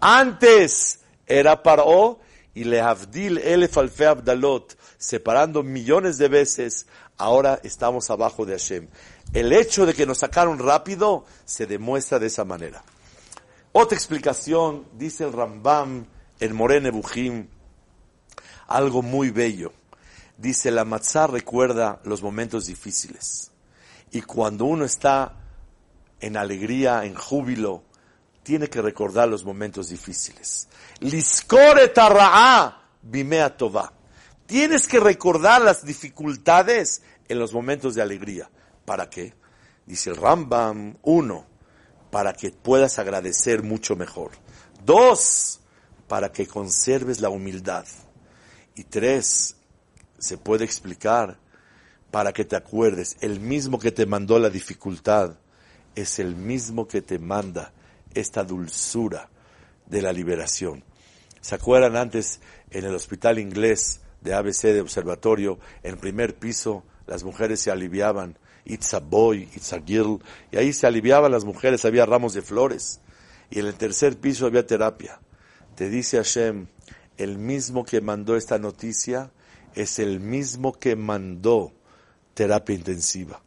Antes 0.00 1.00
era 1.26 1.62
Paró 1.62 2.20
y 2.54 2.64
le 2.64 2.80
Havdil 2.80 3.36
Elef 3.36 3.76
Alfe 3.76 4.06
Abdalot 4.06 4.78
separando 4.96 5.62
millones 5.62 6.16
de 6.16 6.28
veces, 6.28 6.86
ahora 7.18 7.60
estamos 7.64 8.08
abajo 8.08 8.46
de 8.46 8.52
Hashem. 8.52 8.88
El 9.34 9.52
hecho 9.52 9.84
de 9.84 9.92
que 9.92 10.06
nos 10.06 10.16
sacaron 10.16 10.58
rápido 10.58 11.26
se 11.44 11.66
demuestra 11.66 12.18
de 12.18 12.28
esa 12.28 12.46
manera. 12.46 12.82
Otra 13.72 13.94
explicación, 13.94 14.86
dice 14.94 15.24
el 15.24 15.34
Rambam 15.34 16.06
en 16.40 16.56
Morene 16.56 16.90
Bujim, 16.90 17.46
algo 18.68 19.02
muy 19.02 19.28
bello. 19.28 19.74
Dice, 20.40 20.70
la 20.70 20.86
matzah 20.86 21.26
recuerda 21.26 22.00
los 22.04 22.22
momentos 22.22 22.64
difíciles. 22.64 23.50
Y 24.10 24.22
cuando 24.22 24.64
uno 24.64 24.86
está 24.86 25.34
en 26.18 26.38
alegría, 26.38 27.04
en 27.04 27.14
júbilo, 27.14 27.82
tiene 28.42 28.68
que 28.68 28.80
recordar 28.80 29.28
los 29.28 29.44
momentos 29.44 29.90
difíciles. 29.90 30.66
Liskore 31.00 31.92
bimea 33.02 33.54
tova. 33.54 33.92
Tienes 34.46 34.88
que 34.88 34.98
recordar 34.98 35.60
las 35.60 35.84
dificultades 35.84 37.02
en 37.28 37.38
los 37.38 37.52
momentos 37.52 37.94
de 37.94 38.00
alegría. 38.00 38.50
¿Para 38.86 39.10
qué? 39.10 39.34
Dice 39.84 40.08
el 40.08 40.16
Rambam, 40.16 40.96
uno, 41.02 41.44
para 42.10 42.32
que 42.32 42.50
puedas 42.50 42.98
agradecer 42.98 43.62
mucho 43.62 43.94
mejor. 43.94 44.30
Dos, 44.86 45.60
para 46.08 46.32
que 46.32 46.46
conserves 46.46 47.20
la 47.20 47.28
humildad. 47.28 47.84
Y 48.74 48.84
tres, 48.84 49.56
se 50.20 50.38
puede 50.38 50.64
explicar 50.64 51.38
para 52.10 52.32
que 52.32 52.44
te 52.44 52.56
acuerdes, 52.56 53.16
el 53.20 53.40
mismo 53.40 53.78
que 53.78 53.92
te 53.92 54.06
mandó 54.06 54.38
la 54.38 54.50
dificultad 54.50 55.36
es 55.94 56.18
el 56.18 56.36
mismo 56.36 56.86
que 56.86 57.02
te 57.02 57.18
manda 57.18 57.72
esta 58.14 58.44
dulzura 58.44 59.28
de 59.86 60.02
la 60.02 60.12
liberación. 60.12 60.84
¿Se 61.40 61.54
acuerdan 61.54 61.96
antes 61.96 62.40
en 62.70 62.84
el 62.84 62.94
hospital 62.94 63.38
inglés 63.38 64.00
de 64.20 64.34
ABC 64.34 64.64
de 64.64 64.80
observatorio, 64.80 65.58
en 65.82 65.96
primer 65.96 66.36
piso, 66.36 66.84
las 67.06 67.24
mujeres 67.24 67.60
se 67.60 67.70
aliviaban, 67.70 68.38
it's 68.64 68.92
a 68.92 69.00
boy, 69.00 69.48
it's 69.54 69.72
a 69.72 69.78
girl, 69.78 70.20
y 70.52 70.58
ahí 70.58 70.72
se 70.72 70.86
aliviaban 70.86 71.32
las 71.32 71.44
mujeres, 71.44 71.84
había 71.84 72.06
ramos 72.06 72.34
de 72.34 72.42
flores, 72.42 73.00
y 73.50 73.60
en 73.60 73.66
el 73.66 73.74
tercer 73.74 74.18
piso 74.18 74.46
había 74.46 74.66
terapia. 74.66 75.20
Te 75.74 75.88
dice 75.88 76.18
Hashem, 76.18 76.66
el 77.16 77.38
mismo 77.38 77.84
que 77.84 78.00
mandó 78.00 78.36
esta 78.36 78.58
noticia 78.58 79.30
es 79.74 79.98
el 79.98 80.20
mismo 80.20 80.72
que 80.72 80.96
mandó 80.96 81.72
terapia 82.34 82.74
intensiva. 82.74 83.42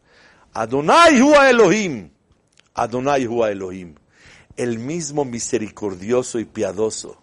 Adonai 0.52 1.20
Hua 1.20 1.50
Elohim, 1.50 2.10
Adonai 2.74 3.26
Hua 3.26 3.50
Elohim, 3.50 3.94
el 4.56 4.78
mismo 4.78 5.24
misericordioso 5.24 6.38
y 6.38 6.44
piadoso 6.44 7.20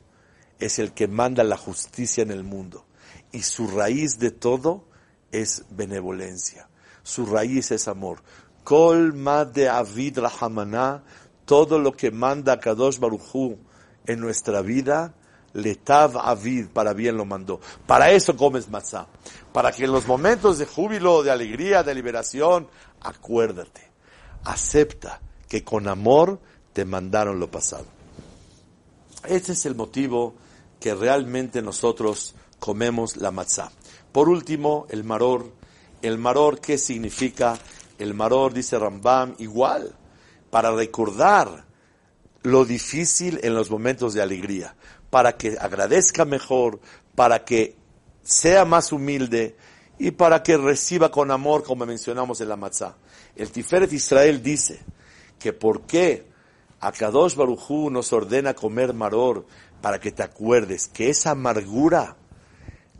es 0.60 0.80
el 0.80 0.92
que 0.94 1.08
manda 1.08 1.44
la 1.44 1.58
justicia 1.58 2.22
en 2.22 2.32
el 2.32 2.44
mundo. 2.44 2.86
Y 3.32 3.42
su 3.42 3.68
raíz 3.68 4.20
de 4.20 4.32
todo 4.32 4.86
es 5.32 5.64
benevolencia. 5.70 6.70
Su 7.04 7.26
raíz 7.26 7.72
es 7.72 7.88
amor. 7.88 8.22
Kol 8.64 9.14
de 9.54 9.70
avid 9.70 10.20
rahamana, 10.20 11.04
todo 11.46 11.80
lo 11.80 11.94
que 11.94 12.12
manda 12.12 12.60
Kadosh 12.60 13.00
Baruchu 13.00 13.58
en 14.06 14.20
nuestra 14.20 14.62
vida, 14.62 15.16
letav 15.54 16.18
avid, 16.18 16.68
para 16.68 16.94
bien 16.94 17.18
lo 17.18 17.26
mandó. 17.26 17.60
Para 17.86 18.12
eso 18.12 18.36
comes 18.36 18.70
matzah. 18.70 19.08
Para 19.52 19.72
que 19.72 19.86
en 19.86 19.92
los 19.92 20.08
momentos 20.08 20.58
de 20.58 20.66
júbilo, 20.66 21.24
de 21.24 21.32
alegría, 21.32 21.84
de 21.84 21.96
liberación, 21.96 22.68
acuérdate, 23.02 23.90
acepta 24.44 25.20
que 25.48 25.64
con 25.64 25.88
amor 25.88 26.40
te 26.74 26.86
mandaron 26.86 27.40
lo 27.40 27.52
pasado. 27.52 27.86
Este 29.28 29.52
es 29.52 29.66
el 29.66 29.76
motivo 29.76 30.36
que 30.80 30.96
realmente 30.96 31.62
nosotros 31.62 32.34
comemos 32.60 33.18
la 33.18 33.32
matzá. 33.32 33.72
Por 34.12 34.30
último, 34.30 34.88
el 34.90 35.04
maror. 35.04 35.52
El 36.02 36.18
maror, 36.18 36.60
¿qué 36.60 36.78
significa? 36.78 37.58
El 38.00 38.16
maror, 38.16 38.54
dice 38.54 38.80
Rambam, 38.80 39.36
igual, 39.38 39.96
para 40.50 40.72
recordar 40.72 41.66
lo 42.44 42.66
difícil 42.66 43.40
en 43.44 43.54
los 43.54 43.70
momentos 43.70 44.14
de 44.14 44.22
alegría, 44.22 44.76
para 45.12 45.38
que 45.38 45.56
agradezca 45.60 46.26
mejor, 46.26 46.80
para 47.14 47.46
que 47.46 47.76
sea 48.24 48.66
más 48.66 48.92
humilde 48.92 49.56
y 50.00 50.10
para 50.10 50.42
que 50.42 50.58
reciba 50.58 51.12
con 51.12 51.30
amor, 51.30 51.64
como 51.64 51.86
mencionamos 51.86 52.42
en 52.42 52.50
la 52.50 52.56
matzá. 52.56 52.96
El 53.36 53.52
Tiferet 53.52 53.94
Israel 53.94 54.42
dice 54.42 54.82
que 55.38 55.54
por 55.54 55.82
qué 55.82 56.26
Akadosh 56.80 57.36
Barujú 57.36 57.92
nos 57.92 58.12
ordena 58.12 58.56
comer 58.56 58.96
maror 58.96 59.46
para 59.82 60.00
que 60.00 60.12
te 60.12 60.24
acuerdes 60.24 60.88
que 60.88 61.12
esa 61.12 61.32
amargura 61.32 62.16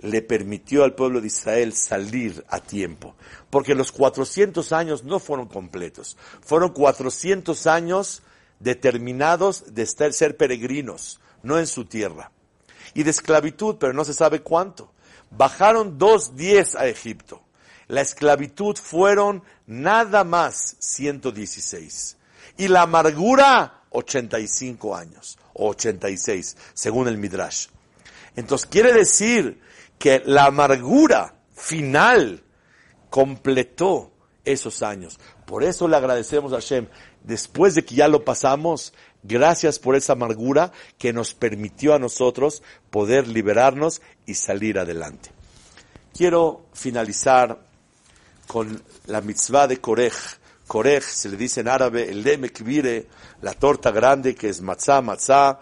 le 0.02 0.22
permitió 0.22 0.84
al 0.84 0.96
pueblo 0.96 1.22
de 1.22 1.28
Israel 1.28 1.74
salir 1.74 2.44
a 2.50 2.60
tiempo. 2.60 3.16
Porque 3.50 3.76
los 3.76 3.92
400 3.92 4.72
años 4.74 5.04
no 5.04 5.20
fueron 5.20 5.48
completos. 5.48 6.18
Fueron 6.42 6.70
400 6.74 7.68
años 7.68 8.24
determinados 8.60 9.74
de 9.74 9.86
ser 9.86 10.38
peregrinos, 10.38 11.20
no 11.44 11.60
en 11.60 11.68
su 11.68 11.86
tierra. 11.86 12.32
Y 12.94 13.04
de 13.04 13.12
esclavitud, 13.12 13.78
pero 13.80 13.94
no 13.94 14.04
se 14.04 14.14
sabe 14.14 14.42
cuánto. 14.42 14.92
Bajaron 15.30 15.98
dos 15.98 16.36
diez 16.36 16.76
a 16.76 16.88
Egipto. 16.88 17.42
La 17.88 18.02
esclavitud 18.02 18.76
fueron 18.76 19.44
nada 19.66 20.24
más 20.24 20.76
116. 20.80 22.18
Y 22.58 22.68
la 22.68 22.84
amargura, 22.84 23.84
85 23.92 24.96
años 24.96 25.38
o 25.54 25.70
86, 25.70 26.58
según 26.74 27.08
el 27.08 27.18
Midrash. 27.18 27.68
Entonces 28.36 28.68
quiere 28.68 28.94
decir 28.94 29.62
que 29.98 30.22
la 30.26 30.46
amargura 30.46 31.36
final 31.54 32.44
completó 33.10 34.12
esos 34.46 34.82
años. 34.82 35.20
Por 35.46 35.64
eso 35.64 35.88
le 35.88 35.98
agradecemos 35.98 36.54
a 36.54 36.56
Hashem, 36.56 36.88
después 37.24 37.76
de 37.76 37.84
que 37.84 37.96
ya 37.96 38.08
lo 38.08 38.26
pasamos, 38.26 38.94
gracias 39.24 39.80
por 39.80 39.96
esa 39.96 40.14
amargura 40.14 40.72
que 40.98 41.14
nos 41.14 41.34
permitió 41.34 41.94
a 41.94 42.00
nosotros 42.00 42.64
poder 42.90 43.28
liberarnos 43.28 44.02
y 44.26 44.36
salir 44.36 44.80
adelante. 44.80 45.32
Quiero 46.14 46.66
finalizar 46.74 47.60
con 48.48 48.82
la 49.06 49.22
mitzvah 49.22 49.68
de 49.68 49.80
Korej, 49.80 50.14
Korej, 50.68 51.04
se 51.04 51.30
le 51.30 51.38
dice 51.38 51.62
en 51.62 51.68
árabe, 51.68 52.10
el 52.10 52.24
de 52.24 53.08
la 53.42 53.54
torta 53.54 53.92
grande 53.92 54.36
que 54.36 54.50
es 54.50 54.62
matzá, 54.62 55.02
matzá, 55.02 55.60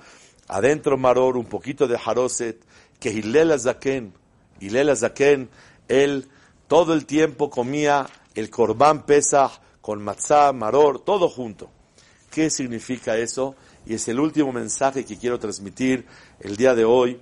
adentro 0.48 0.98
maror, 0.98 1.38
un 1.38 1.46
poquito 1.46 1.88
de 1.88 1.98
haroset, 2.04 2.62
que 3.00 3.10
Hilel 3.10 3.60
Zaken, 3.60 4.14
Hilel 4.60 4.96
Zaken, 4.96 5.50
él 5.88 6.28
todo 6.68 6.94
el 6.94 7.06
tiempo 7.06 7.50
comía 7.50 8.08
el 8.36 8.50
corbán 8.50 9.04
pesach 9.06 9.60
con 9.90 10.04
matzá, 10.04 10.54
maror, 10.54 11.00
todo 11.00 11.28
junto. 11.28 11.68
¿Qué 12.30 12.52
significa 12.52 13.18
eso? 13.18 13.56
Y 13.88 13.96
es 13.96 14.08
el 14.08 14.20
último 14.20 14.54
mensaje 14.54 15.04
que 15.04 15.18
quiero 15.18 15.40
transmitir 15.40 16.06
el 16.40 16.58
día 16.58 16.76
de 16.76 16.86
hoy. 16.86 17.20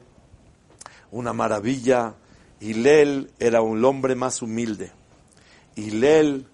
Una 1.12 1.32
maravilla. 1.32 2.16
Hilel 2.60 3.32
era 3.40 3.62
un 3.62 3.86
hombre 3.86 4.16
más 4.16 4.42
humilde. 4.42 4.92
Hilel 5.78 6.46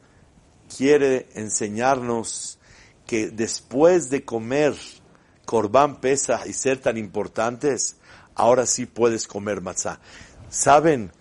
quiere 0.78 1.30
enseñarnos 1.34 2.60
que 3.08 3.32
después 3.32 4.12
de 4.12 4.24
comer 4.24 4.76
corbán 5.46 6.00
pesa 6.00 6.44
y 6.46 6.54
ser 6.54 6.78
tan 6.78 6.96
importantes, 6.96 7.96
ahora 8.36 8.68
sí 8.68 8.86
puedes 8.86 9.26
comer 9.26 9.62
matzá. 9.62 10.00
Saben, 10.48 11.12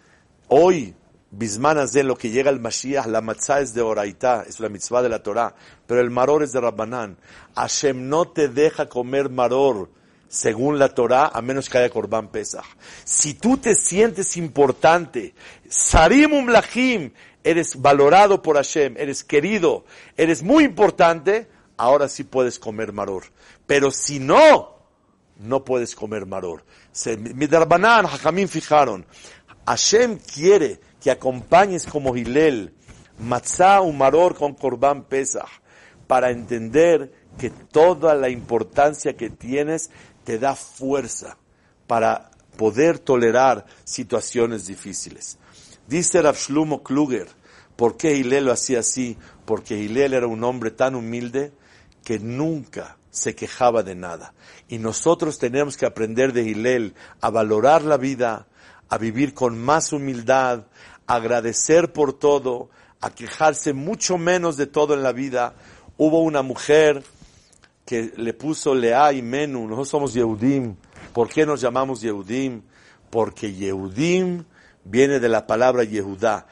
hoy, 0.49 0.95
bismanas 1.33 1.93
de 1.93 2.05
lo 2.05 2.17
que 2.17 2.31
llega 2.31 2.51
el 2.51 2.61
Mashiach, 2.61 3.07
la 3.07 3.23
matzá 3.23 3.61
es 3.61 3.73
de 3.75 3.81
Oraitá, 3.81 4.45
es 4.47 4.61
la 4.61 4.69
mitzvah 4.69 5.03
de 5.03 5.09
la 5.09 5.23
Torah, 5.23 5.55
pero 5.87 6.01
el 6.01 6.11
maror 6.11 6.43
es 6.43 6.53
de 6.53 6.61
Rabbanán. 6.61 7.17
Hashem 7.57 8.09
no 8.09 8.29
te 8.29 8.49
deja 8.49 8.89
comer 8.89 9.31
maror 9.31 9.89
según 10.29 10.79
la 10.79 10.91
Torah, 10.91 11.31
a 11.33 11.43
menos 11.43 11.69
que 11.69 11.79
haya 11.79 11.91
Corbán 11.91 12.29
Pesach. 12.29 12.65
Si 13.05 13.35
tú 13.35 13.57
te 13.57 13.75
sientes 13.75 14.37
importante, 14.37 15.35
Sarim 15.69 16.49
Lachim, 16.49 17.13
eres 17.43 17.81
valorado 17.81 18.41
por 18.41 18.57
Hashem, 18.57 18.97
eres 18.97 19.25
querido, 19.25 19.85
eres 20.17 20.43
muy 20.43 20.65
importante, 20.65 21.49
ahora 21.77 22.09
sí 22.09 22.25
puedes 22.25 22.59
comer 22.59 22.93
maror. 22.93 23.25
Pero 23.67 23.91
si 23.91 24.21
no, 24.21 24.77
no 25.39 25.65
puedes 25.65 25.95
comer 25.95 26.27
maror. 26.27 26.65
Midarbanan, 27.35 28.05
Hajamim 28.05 28.49
fijaron, 28.49 29.07
Hashem 29.67 30.19
quiere 30.19 30.81
que 31.03 31.11
acompañes 31.11 31.85
como 31.87 32.17
Hilel, 32.17 32.73
matzah 33.19 33.81
o 33.81 33.93
maror 33.93 34.37
con 34.37 34.55
Corbán 34.55 35.05
Pesach, 35.05 35.49
para 36.07 36.31
entender 36.31 37.13
que 37.39 37.51
toda 37.51 38.15
la 38.15 38.29
importancia 38.29 39.17
que 39.17 39.31
tienes 39.31 39.91
te 40.25 40.39
da 40.39 40.55
fuerza 40.55 41.37
para 41.87 42.31
poder 42.57 42.99
tolerar 42.99 43.67
situaciones 43.85 44.67
difíciles. 44.67 45.39
Dice 45.89 46.23
Rav 46.23 46.37
Shlomo 46.37 46.83
Kluger, 46.83 47.29
¿por 47.77 47.97
qué 47.97 48.17
Hillel 48.17 48.45
lo 48.45 48.53
hacía 48.53 48.81
así? 48.81 49.19
Porque 49.45 49.77
Hillel 49.77 50.15
era 50.15 50.27
un 50.27 50.45
hombre 50.45 50.71
tan 50.71 50.95
humilde 50.95 51.53
que 52.05 52.19
nunca 52.19 52.97
se 53.11 53.35
quejaba 53.35 53.83
de 53.83 53.95
nada. 53.95 54.35
Y 54.69 54.79
nosotros 54.79 55.39
tenemos 55.39 55.77
que 55.77 55.87
aprender 55.87 56.33
de 56.33 56.43
Hillel 56.43 56.95
a 57.21 57.31
valorar 57.31 57.83
la 57.83 57.97
vida, 57.97 58.47
a 58.89 58.99
vivir 58.99 59.35
con 59.35 59.59
más 59.59 59.93
humildad, 59.93 60.67
agradecer 61.07 61.93
por 61.93 62.13
todo, 62.13 62.71
a 63.01 63.11
quejarse 63.11 63.73
mucho 63.73 64.19
menos 64.19 64.57
de 64.57 64.67
todo 64.67 64.95
en 64.95 65.03
la 65.03 65.13
vida. 65.13 65.55
Hubo 65.97 66.23
una 66.23 66.43
mujer 66.43 67.03
que 67.85 68.13
le 68.17 68.33
puso 68.33 68.75
Lea 68.75 69.13
y 69.13 69.23
Menú. 69.23 69.63
Nosotros 69.63 69.89
somos 69.89 70.15
Yehudim. 70.15 70.77
¿Por 71.13 71.29
qué 71.29 71.45
nos 71.45 71.61
llamamos 71.61 72.01
Yehudim? 72.01 72.63
Porque 73.11 73.53
Yehudim 73.53 74.45
viene 74.85 75.21
de 75.21 75.29
la 75.29 75.47
palabra 75.47 75.85
Yehudá. 75.85 76.47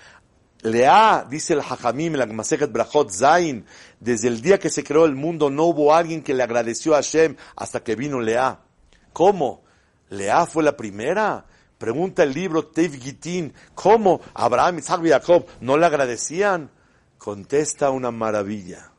Lea, 0.63 1.27
dice 1.29 1.55
el 1.55 1.61
Hajamim, 1.61 2.15
la 2.15 2.27
Masechet 2.27 2.71
Brachot 2.71 3.11
Zain, 3.11 3.65
desde 3.99 4.29
el 4.29 4.43
día 4.43 4.59
que 4.59 4.69
se 4.69 4.85
creó 4.85 5.07
el 5.07 5.15
mundo 5.15 5.49
no 5.49 5.65
hubo 5.65 5.95
alguien 5.95 6.23
que 6.23 6.35
le 6.35 6.43
agradeció 6.43 6.93
a 6.93 6.97
Hashem 6.97 7.37
hasta 7.57 7.83
que 7.83 7.97
vino 7.97 8.21
Lea. 8.21 8.61
¿Cómo? 9.13 9.63
¿Lea 10.11 10.45
fue 10.45 10.63
la 10.63 10.77
primera? 10.77 11.47
Pregunta 11.81 12.25
el 12.25 12.35
libro 12.35 12.67
Tev 12.67 13.01
Gitin, 13.01 13.55
¿cómo 13.75 14.21
Abraham, 14.35 14.81
Isaac 14.81 15.01
y 15.03 15.09
Jacob 15.09 15.47
no 15.63 15.79
le 15.79 15.87
agradecían? 15.87 16.71
Contesta 17.17 17.89
una 17.89 18.11
maravilla. 18.11 18.93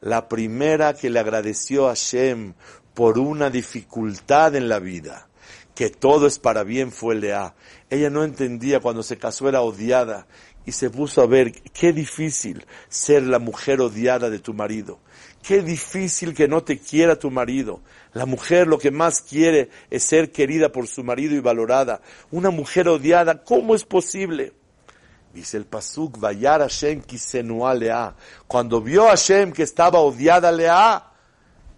La 0.00 0.28
primera 0.28 0.94
que 0.94 1.10
le 1.10 1.18
agradeció 1.18 1.86
a 1.86 1.96
Hashem 1.96 2.54
por 2.94 3.18
una 3.18 3.50
dificultad 3.50 4.54
en 4.54 4.68
la 4.68 4.78
vida, 4.78 5.26
que 5.74 5.90
todo 5.90 6.28
es 6.28 6.38
para 6.38 6.62
bien, 6.62 6.92
fue 6.92 7.16
Lea. 7.16 7.56
Ella 7.90 8.10
no 8.10 8.22
entendía 8.22 8.78
cuando 8.78 9.02
se 9.02 9.18
casó, 9.18 9.48
era 9.48 9.62
odiada 9.62 10.28
y 10.66 10.72
se 10.72 10.90
puso 10.90 11.22
a 11.22 11.26
ver 11.26 11.52
qué 11.72 11.92
difícil 11.92 12.64
ser 12.88 13.22
la 13.22 13.38
mujer 13.38 13.80
odiada 13.80 14.30
de 14.30 14.38
tu 14.38 14.54
marido. 14.54 14.98
Qué 15.42 15.62
difícil 15.62 16.34
que 16.34 16.48
no 16.48 16.62
te 16.62 16.78
quiera 16.78 17.18
tu 17.18 17.30
marido. 17.30 17.80
La 18.12 18.26
mujer 18.26 18.66
lo 18.66 18.78
que 18.78 18.90
más 18.90 19.22
quiere 19.22 19.70
es 19.90 20.04
ser 20.04 20.32
querida 20.32 20.70
por 20.70 20.86
su 20.86 21.02
marido 21.02 21.34
y 21.34 21.40
valorada. 21.40 22.02
Una 22.30 22.50
mujer 22.50 22.88
odiada, 22.88 23.42
¿cómo 23.42 23.74
es 23.74 23.84
posible? 23.84 24.52
Dice 25.32 25.56
el 25.56 25.64
Pasuk, 25.64 26.18
Vayar 26.18 26.60
Hashem 26.60 27.02
kisenua 27.02 27.74
lea. 27.74 28.14
Cuando 28.46 28.80
vio 28.82 29.06
a 29.06 29.10
Hashem 29.10 29.52
que 29.52 29.62
estaba 29.62 30.00
odiada 30.00 30.52
lea, 30.52 31.10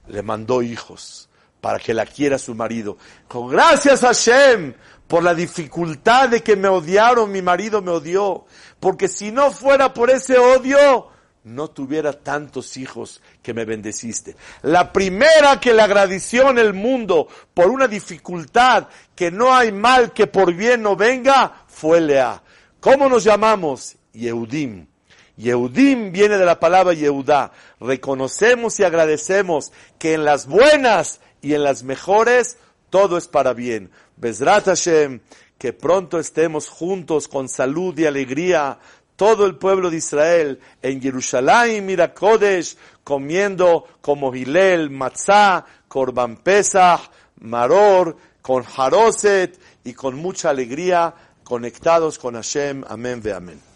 le 0.09 0.23
mandó 0.23 0.63
hijos 0.63 1.29
para 1.61 1.79
que 1.79 1.95
la 1.95 2.07
quiera 2.07 2.39
su 2.39 2.55
marido. 2.55 2.97
Gracias 3.31 4.03
a 4.03 4.09
Hashem 4.09 4.75
por 5.09 5.23
la 5.23 5.35
dificultad 5.35 6.29
de 6.31 6.43
que 6.43 6.57
me 6.57 6.69
odiaron, 6.69 7.31
mi 7.31 7.43
marido 7.43 7.83
me 7.83 7.91
odió. 7.91 8.47
Porque 8.81 9.09
si 9.09 9.31
no 9.31 9.51
fuera 9.51 9.93
por 9.93 10.11
ese 10.11 10.39
odio, 10.39 11.09
no 11.45 11.69
tuviera 11.69 12.13
tantos 12.13 12.77
hijos 12.77 13.21
que 13.43 13.53
me 13.53 13.65
bendeciste. 13.65 14.37
La 14.63 14.93
primera 14.93 15.59
que 15.61 15.75
le 15.75 15.83
agradeció 15.83 16.51
en 16.51 16.59
el 16.59 16.73
mundo 16.73 17.29
por 17.53 17.69
una 17.69 17.89
dificultad 17.89 18.89
que 19.15 19.31
no 19.31 19.53
hay 19.53 19.73
mal 19.73 20.13
que 20.13 20.27
por 20.27 20.55
bien 20.55 20.83
no 20.83 20.97
venga 20.97 21.65
fue 21.67 22.01
Lea. 22.01 22.43
¿Cómo 22.81 23.09
nos 23.09 23.25
llamamos? 23.25 23.97
Yehudim. 24.13 24.87
Yehudim 25.37 26.13
viene 26.13 26.39
de 26.39 26.45
la 26.45 26.61
palabra 26.61 26.93
Yehudá. 26.93 27.53
Reconocemos 27.81 28.79
y 28.79 28.85
agradecemos 28.85 29.73
que 29.99 30.15
en 30.15 30.25
las 30.25 30.47
buenas 30.47 31.21
y 31.41 31.55
en 31.55 31.65
las 31.65 31.83
mejores 31.83 32.59
todo 32.91 33.17
es 33.17 33.27
para 33.27 33.53
bien. 33.53 33.91
Bezrat 34.17 34.67
Hashem, 34.67 35.21
que 35.59 35.73
pronto 35.73 36.19
estemos 36.19 36.69
juntos 36.69 37.29
con 37.29 37.49
salud 37.49 37.99
y 37.99 38.07
alegría 38.07 38.79
todo 39.17 39.47
el 39.47 39.57
pueblo 39.57 39.91
de 39.91 39.99
Israel 39.99 40.61
en 40.81 41.01
Jerusalén, 41.01 41.87
mira 41.87 42.13
Kodesh, 42.13 42.77
comiendo 43.05 43.87
como 44.01 44.35
Hilel, 44.35 44.91
Matzah, 44.91 45.65
Korban 45.87 46.37
Pesach, 46.39 47.01
Maror, 47.41 48.17
con 48.41 48.65
Haroset 48.77 49.61
y 49.85 49.93
con 49.93 50.17
mucha 50.17 50.51
alegría, 50.51 51.15
conectados 51.45 52.19
con 52.19 52.35
Hashem. 52.35 52.83
Amén 52.89 53.21
ve 53.23 53.33
amén. 53.33 53.72